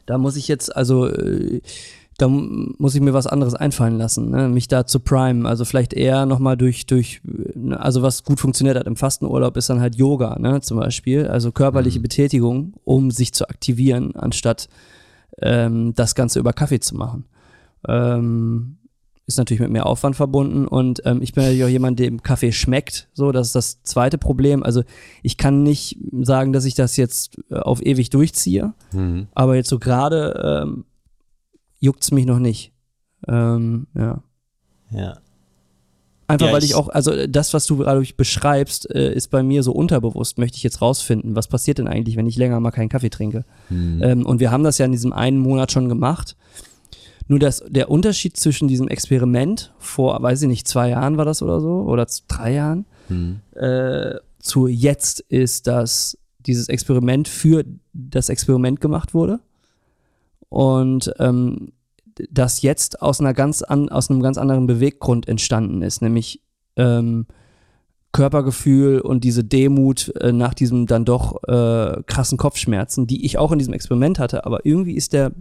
[0.08, 1.62] da muss ich jetzt, also äh,
[2.18, 4.50] da muss ich mir was anderes einfallen lassen, ne?
[4.50, 5.46] mich da zu primen.
[5.46, 7.80] Also vielleicht eher nochmal durch, durch, ne?
[7.80, 11.28] also was gut funktioniert hat im Fastenurlaub ist dann halt Yoga, ne, zum Beispiel.
[11.28, 14.68] Also körperliche Betätigung, um sich zu aktivieren, anstatt
[15.44, 17.26] ähm, das Ganze über Kaffee zu machen.
[17.88, 18.77] Ähm,
[19.28, 22.52] ist natürlich mit mehr Aufwand verbunden und ähm, ich bin natürlich auch jemand, dem Kaffee
[22.54, 23.10] schmeckt.
[23.14, 24.64] So, das ist das zweite Problem.
[24.64, 24.84] Also
[25.22, 29.28] ich kann nicht sagen, dass ich das jetzt äh, auf ewig durchziehe, Mhm.
[29.36, 30.86] aber jetzt so gerade ähm,
[31.80, 32.72] juckt's mich noch nicht.
[33.28, 34.24] Ähm, ja.
[34.92, 35.18] Ja.
[36.30, 39.44] Einfach Ja, weil ich ich- auch, also das, was du gerade beschreibst, äh, ist bei
[39.44, 41.36] mir so unterbewusst, möchte ich jetzt rausfinden.
[41.36, 43.46] Was passiert denn eigentlich, wenn ich länger mal keinen Kaffee trinke?
[43.70, 44.02] Mhm.
[44.04, 46.36] Ähm, und wir haben das ja in diesem einen Monat schon gemacht.
[47.28, 51.42] Nur das, der Unterschied zwischen diesem Experiment vor, weiß ich nicht, zwei Jahren war das
[51.42, 53.40] oder so, oder drei Jahren, Mhm.
[53.56, 57.64] äh, zu jetzt ist, dass dieses Experiment für
[57.94, 59.40] das Experiment gemacht wurde.
[60.50, 61.72] Und ähm,
[62.30, 66.42] das jetzt aus einer ganz an, aus einem ganz anderen Beweggrund entstanden ist, nämlich
[66.76, 67.28] ähm,
[68.14, 73.52] Körpergefühl und diese Demut äh, nach diesem dann doch äh, krassen Kopfschmerzen, die ich auch
[73.52, 75.34] in diesem Experiment hatte, aber irgendwie ist der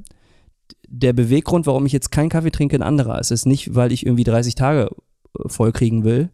[0.89, 3.19] der Beweggrund, warum ich jetzt keinen Kaffee trinke, ein anderer.
[3.19, 4.91] Es ist nicht, weil ich irgendwie 30 Tage
[5.39, 6.31] äh, voll kriegen will,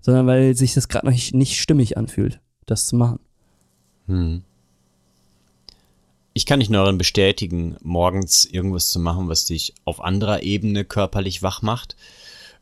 [0.00, 3.20] sondern weil sich das gerade noch nicht, nicht stimmig anfühlt, das zu machen.
[4.06, 4.42] Hm.
[6.32, 10.84] Ich kann dich nur darin bestätigen, morgens irgendwas zu machen, was dich auf anderer Ebene
[10.84, 11.96] körperlich wach macht.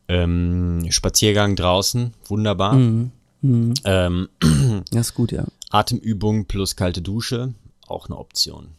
[0.07, 2.75] Ähm, Spaziergang draußen, wunderbar.
[2.75, 3.11] Mhm.
[3.41, 3.73] Mhm.
[3.83, 4.29] Ähm,
[4.91, 5.45] Das ist gut, ja.
[5.69, 7.53] Atemübung plus kalte Dusche,
[7.87, 8.69] auch eine Option.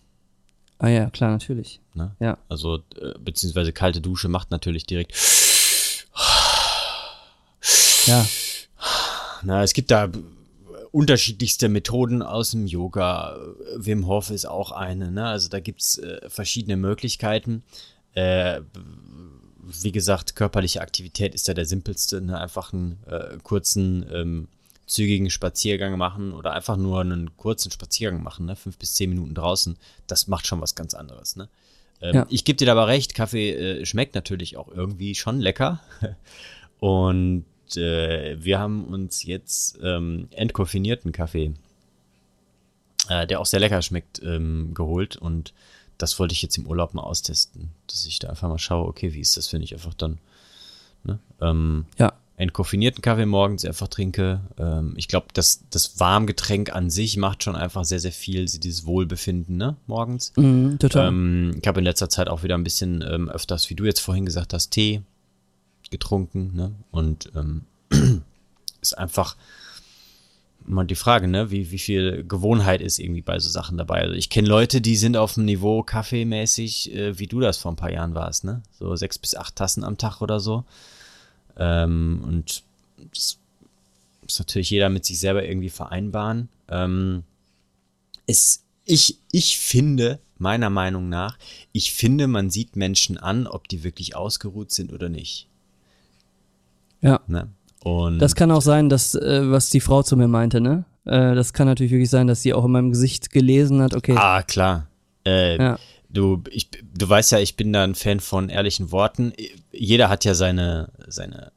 [0.78, 1.80] Ah ja, klar, natürlich.
[1.94, 2.14] Ne?
[2.20, 2.38] Ja.
[2.48, 5.14] Also, äh, beziehungsweise kalte Dusche macht natürlich direkt.
[8.06, 8.24] Ja,
[9.42, 10.08] Na, es gibt da
[10.92, 13.36] unterschiedlichste Methoden aus dem Yoga.
[13.76, 15.10] Wim Hof ist auch eine.
[15.10, 15.26] Ne?
[15.26, 17.62] Also da gibt's äh, verschiedene Möglichkeiten.
[18.14, 18.60] Äh,
[19.62, 22.20] wie gesagt, körperliche Aktivität ist da der simpelste.
[22.20, 22.38] Ne?
[22.38, 24.48] Einfach einen äh, kurzen, ähm,
[24.86, 28.56] zügigen Spaziergang machen oder einfach nur einen kurzen Spaziergang machen, ne?
[28.56, 29.76] fünf bis zehn Minuten draußen.
[30.06, 31.36] Das macht schon was ganz anderes.
[31.36, 31.48] Ne?
[32.00, 32.26] Ähm, Ja.
[32.30, 35.80] Ich gebe dir aber recht, Kaffee äh, schmeckt natürlich auch irgendwie schon lecker.
[36.78, 41.54] Und äh, wir haben uns jetzt ähm, entkoffinierten Kaffee,
[43.08, 45.16] äh, der auch sehr lecker schmeckt, ähm, geholt.
[45.16, 45.52] Und
[45.98, 49.14] das wollte ich jetzt im Urlaub mal austesten, dass ich da einfach mal schaue, okay,
[49.14, 50.18] wie ist das, wenn ich einfach dann
[51.02, 54.40] ne, ähm, ja, entkoffinierten Kaffee morgens einfach trinke.
[54.58, 58.84] Ähm, ich glaube, das, das Warmgetränk an sich macht schon einfach sehr, sehr viel, dieses
[58.84, 60.32] Wohlbefinden ne, morgens.
[60.36, 61.08] mhm, total.
[61.08, 64.00] Ähm, ich habe in letzter Zeit auch wieder ein bisschen ähm, öfters, wie du jetzt
[64.00, 65.02] vorhin gesagt hast, Tee
[65.90, 66.54] getrunken.
[66.54, 66.72] Ne?
[66.90, 67.62] Und ähm,
[68.82, 69.36] ist einfach
[70.66, 71.50] mal die Frage, ne?
[71.50, 74.02] wie, wie viel Gewohnheit ist irgendwie bei so Sachen dabei.
[74.02, 77.72] Also ich kenne Leute, die sind auf dem Niveau kaffeemäßig, äh, wie du das vor
[77.72, 78.44] ein paar Jahren warst.
[78.44, 78.62] Ne?
[78.78, 80.64] So sechs bis acht Tassen am Tag oder so.
[81.58, 82.62] Ähm, und
[83.12, 83.38] das
[84.22, 86.48] muss natürlich jeder mit sich selber irgendwie vereinbaren.
[86.68, 87.22] Ähm,
[88.26, 91.38] es, ich, ich finde, meiner Meinung nach,
[91.72, 95.48] ich finde, man sieht Menschen an, ob die wirklich ausgeruht sind oder nicht.
[97.00, 97.20] ja.
[97.26, 97.48] Ne?
[97.82, 100.84] Und Das kann auch sein, dass, äh, was die Frau zu mir meinte, ne?
[101.04, 104.16] Äh, das kann natürlich wirklich sein, dass sie auch in meinem Gesicht gelesen hat, okay.
[104.16, 104.88] ah, klar.
[105.24, 105.78] Äh, Ja.
[106.16, 109.32] Du, ich, du weißt ja, ich bin da ein Fan von ehrlichen Worten.
[109.72, 111.52] Jeder hat ja seine, seine,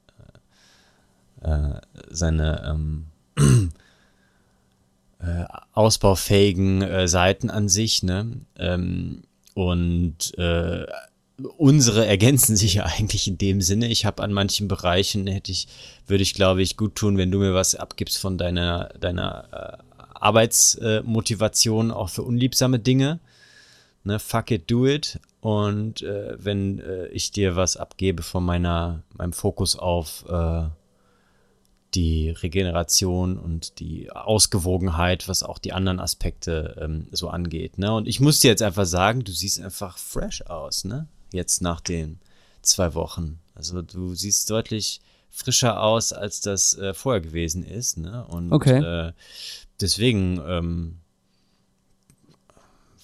[1.41, 1.80] äh,
[2.10, 3.05] seine ähm,
[5.20, 8.41] äh, ausbaufähigen äh, Seiten an sich, ne?
[8.57, 10.86] Ähm, und äh,
[11.57, 13.88] unsere ergänzen sich ja eigentlich in dem Sinne.
[13.88, 15.68] Ich habe an manchen Bereichen hätte ich,
[16.07, 19.84] würde ich glaube ich gut tun, wenn du mir was abgibst von deiner deiner äh,
[20.20, 23.20] Arbeitsmotivation auch für unliebsame Dinge.
[24.10, 25.20] Ne, fuck it, do it.
[25.39, 30.64] Und äh, wenn äh, ich dir was abgebe von meiner meinem Fokus auf äh,
[31.93, 37.78] die Regeneration und die Ausgewogenheit, was auch die anderen Aspekte ähm, so angeht.
[37.78, 37.93] Ne?
[37.93, 41.07] Und ich muss dir jetzt einfach sagen, du siehst einfach fresh aus, ne?
[41.32, 42.20] Jetzt nach den
[42.64, 43.38] zwei Wochen.
[43.53, 47.97] Also du siehst deutlich frischer aus, als das äh, vorher gewesen ist.
[47.99, 48.26] Ne?
[48.26, 48.80] Und Okay.
[48.84, 49.14] äh,
[49.80, 50.97] deswegen ähm,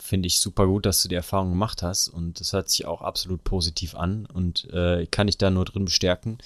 [0.05, 2.07] finde ich super gut, dass du die Erfahrung gemacht hast.
[2.07, 4.25] Und das hört sich auch absolut positiv an.
[4.25, 6.37] Und äh, ich kann dich da nur drin bestärken,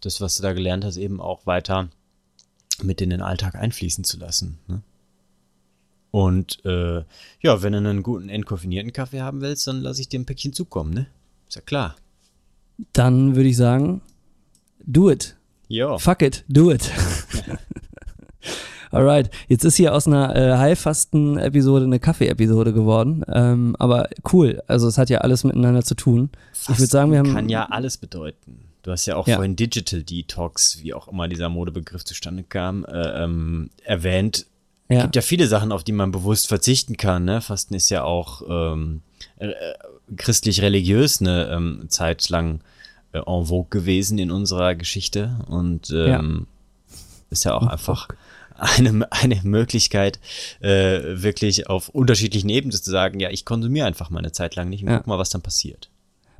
[0.00, 1.88] das, was du da gelernt hast, eben auch weiter
[2.82, 4.58] mit in den Alltag einfließen zu lassen.
[4.66, 4.82] Ne?
[6.10, 7.02] Und äh,
[7.40, 10.52] ja, wenn du einen guten entkoffinierten Kaffee haben willst, dann lasse ich dir ein Päckchen
[10.52, 11.06] zukommen, ne?
[11.48, 11.96] Ist ja klar.
[12.92, 14.00] Dann würde ich sagen,
[14.84, 15.36] do it.
[15.68, 15.98] Ja.
[15.98, 16.88] Fuck it, do it.
[18.94, 23.24] Alright, jetzt ist hier aus einer äh, Heilfasten-Episode eine Kaffee-Episode geworden.
[23.28, 26.30] Ähm, aber cool, also es hat ja alles miteinander zu tun.
[26.52, 27.32] ich würde sagen, wir haben.
[27.34, 28.60] Kann ja alles bedeuten.
[28.82, 29.36] Du hast ja auch Ja.
[29.36, 34.46] vorhin Digital Detox, wie auch immer dieser Modebegriff zustande kam, äh, ähm, erwähnt.
[34.90, 35.02] ja.
[35.02, 37.24] gibt ja viele Sachen, auf die man bewusst verzichten kann.
[37.24, 37.40] Ne?
[37.40, 39.00] Fasten ist ja auch ähm,
[39.38, 39.52] äh,
[40.16, 42.60] christlich-religiös eine ähm, Zeit lang
[43.12, 46.46] äh, en vogue gewesen in unserer Geschichte und ähm,
[46.90, 46.96] ja.
[47.30, 48.08] ist ja auch einfach
[48.54, 50.20] eine, eine Möglichkeit,
[50.60, 54.68] äh, wirklich auf unterschiedlichen Ebenen zu sagen, ja, ich konsumiere einfach mal eine Zeit lang
[54.68, 54.98] nicht und ja.
[54.98, 55.90] guck mal, was dann passiert.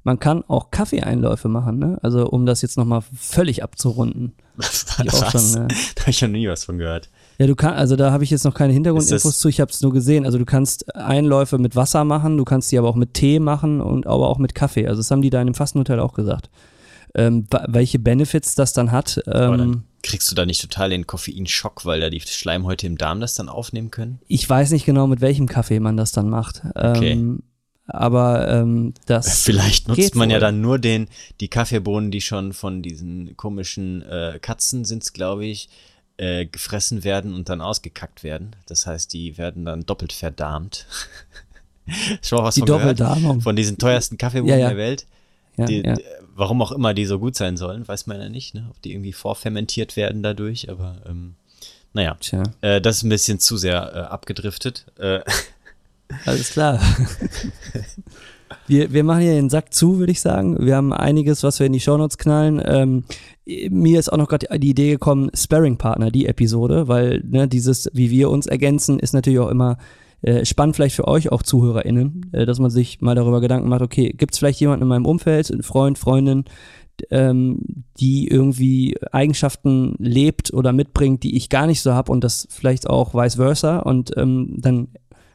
[0.06, 1.98] Man kann auch Kaffeeeinläufe machen, ne?
[2.02, 4.34] Also um das jetzt nochmal völlig abzurunden.
[4.56, 4.98] Was?
[4.98, 5.68] Auch schon, ne?
[5.94, 7.08] Da habe ich ja noch nie was von gehört.
[7.38, 9.80] Ja, du kannst, also da habe ich jetzt noch keine Hintergrundinfos zu, ich habe es
[9.80, 10.24] nur gesehen.
[10.24, 13.80] Also du kannst Einläufe mit Wasser machen, du kannst die aber auch mit Tee machen
[13.80, 14.86] und aber auch mit Kaffee.
[14.86, 16.50] Also das haben die da in dem Fastenhotel auch gesagt.
[17.16, 19.20] Ähm, welche Benefits das dann hat.
[19.26, 23.34] Ähm, kriegst du da nicht total den Koffeinschock, weil da die Schleimhäute im Darm das
[23.34, 24.20] dann aufnehmen können?
[24.28, 26.62] Ich weiß nicht genau, mit welchem Kaffee man das dann macht.
[26.74, 27.12] Okay.
[27.12, 27.42] Ähm,
[27.86, 29.42] aber ähm, das.
[29.44, 30.34] Vielleicht nutzt man wohl.
[30.34, 31.08] ja dann nur den,
[31.40, 35.68] die Kaffeebohnen, die schon von diesen komischen äh, Katzen sind, glaube ich,
[36.16, 38.56] äh, gefressen werden und dann ausgekackt werden.
[38.66, 40.86] Das heißt, die werden dann doppelt verdarmt.
[42.22, 43.42] Schon was die von Doppeldarmung.
[43.42, 44.68] Von diesen teuersten Kaffeebohnen ja, ja.
[44.68, 45.06] der Welt.
[45.58, 45.94] Ja, die, ja.
[46.34, 48.66] Warum auch immer die so gut sein sollen, weiß man ja nicht, ne?
[48.70, 51.34] ob die irgendwie vorfermentiert werden dadurch, aber ähm,
[51.92, 52.16] naja,
[52.60, 54.86] äh, das ist ein bisschen zu sehr äh, abgedriftet.
[54.98, 55.20] Äh.
[56.26, 56.80] Alles klar.
[58.66, 60.58] wir, wir machen hier den Sack zu, würde ich sagen.
[60.64, 62.60] Wir haben einiges, was wir in die Shownotes knallen.
[62.64, 63.04] Ähm,
[63.46, 68.10] mir ist auch noch gerade die Idee gekommen, Sparring-Partner, die Episode, weil ne, dieses, wie
[68.10, 69.78] wir uns ergänzen, ist natürlich auch immer
[70.24, 73.82] äh, spannend vielleicht für euch auch ZuhörerInnen, äh, dass man sich mal darüber Gedanken macht,
[73.82, 76.44] okay, gibt es vielleicht jemanden in meinem Umfeld, einen Freund, Freundin,
[77.10, 82.48] ähm, die irgendwie Eigenschaften lebt oder mitbringt, die ich gar nicht so habe und das
[82.50, 84.88] vielleicht auch vice versa und ähm, dann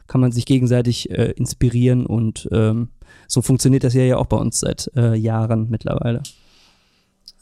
[0.08, 2.88] kann man sich gegenseitig äh, inspirieren und ähm,
[3.28, 6.24] so funktioniert das ja ja auch bei uns seit äh, Jahren mittlerweile.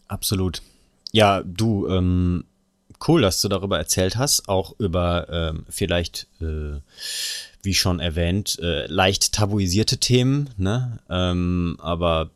[0.07, 0.61] Absolut.
[1.13, 2.45] Ja, du, ähm,
[3.07, 6.81] cool, dass du darüber erzählt hast, auch über ähm, vielleicht, äh,
[7.63, 10.99] wie schon erwähnt, äh, leicht tabuisierte Themen, ne?
[11.09, 12.31] Ähm, aber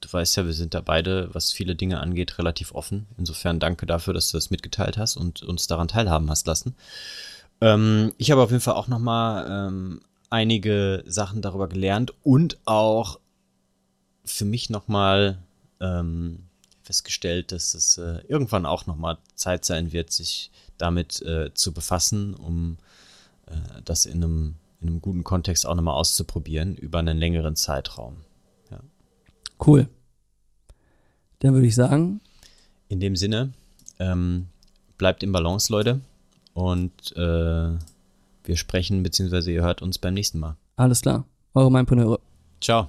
[0.00, 3.06] du weißt ja, wir sind da beide, was viele Dinge angeht, relativ offen.
[3.18, 6.74] Insofern danke dafür, dass du das mitgeteilt hast und uns daran teilhaben hast lassen.
[7.60, 10.00] Ähm, ich habe auf jeden Fall auch noch mal ähm,
[10.30, 13.20] einige Sachen darüber gelernt und auch
[14.24, 15.38] für mich noch mal
[15.80, 16.44] ähm,
[16.82, 22.34] festgestellt, dass es äh, irgendwann auch nochmal Zeit sein wird, sich damit äh, zu befassen,
[22.34, 22.78] um
[23.46, 28.16] äh, das in einem, in einem guten Kontext auch nochmal auszuprobieren über einen längeren Zeitraum.
[28.70, 28.80] Ja.
[29.64, 29.88] Cool.
[31.38, 32.20] Dann würde ich sagen.
[32.88, 33.52] In dem Sinne,
[33.98, 34.46] ähm,
[34.98, 36.00] bleibt im Balance, Leute.
[36.54, 37.70] Und äh,
[38.44, 40.56] wir sprechen, beziehungsweise ihr hört uns beim nächsten Mal.
[40.76, 41.24] Alles klar.
[41.54, 42.20] Eure Meinpreneure.
[42.60, 42.88] Ciao.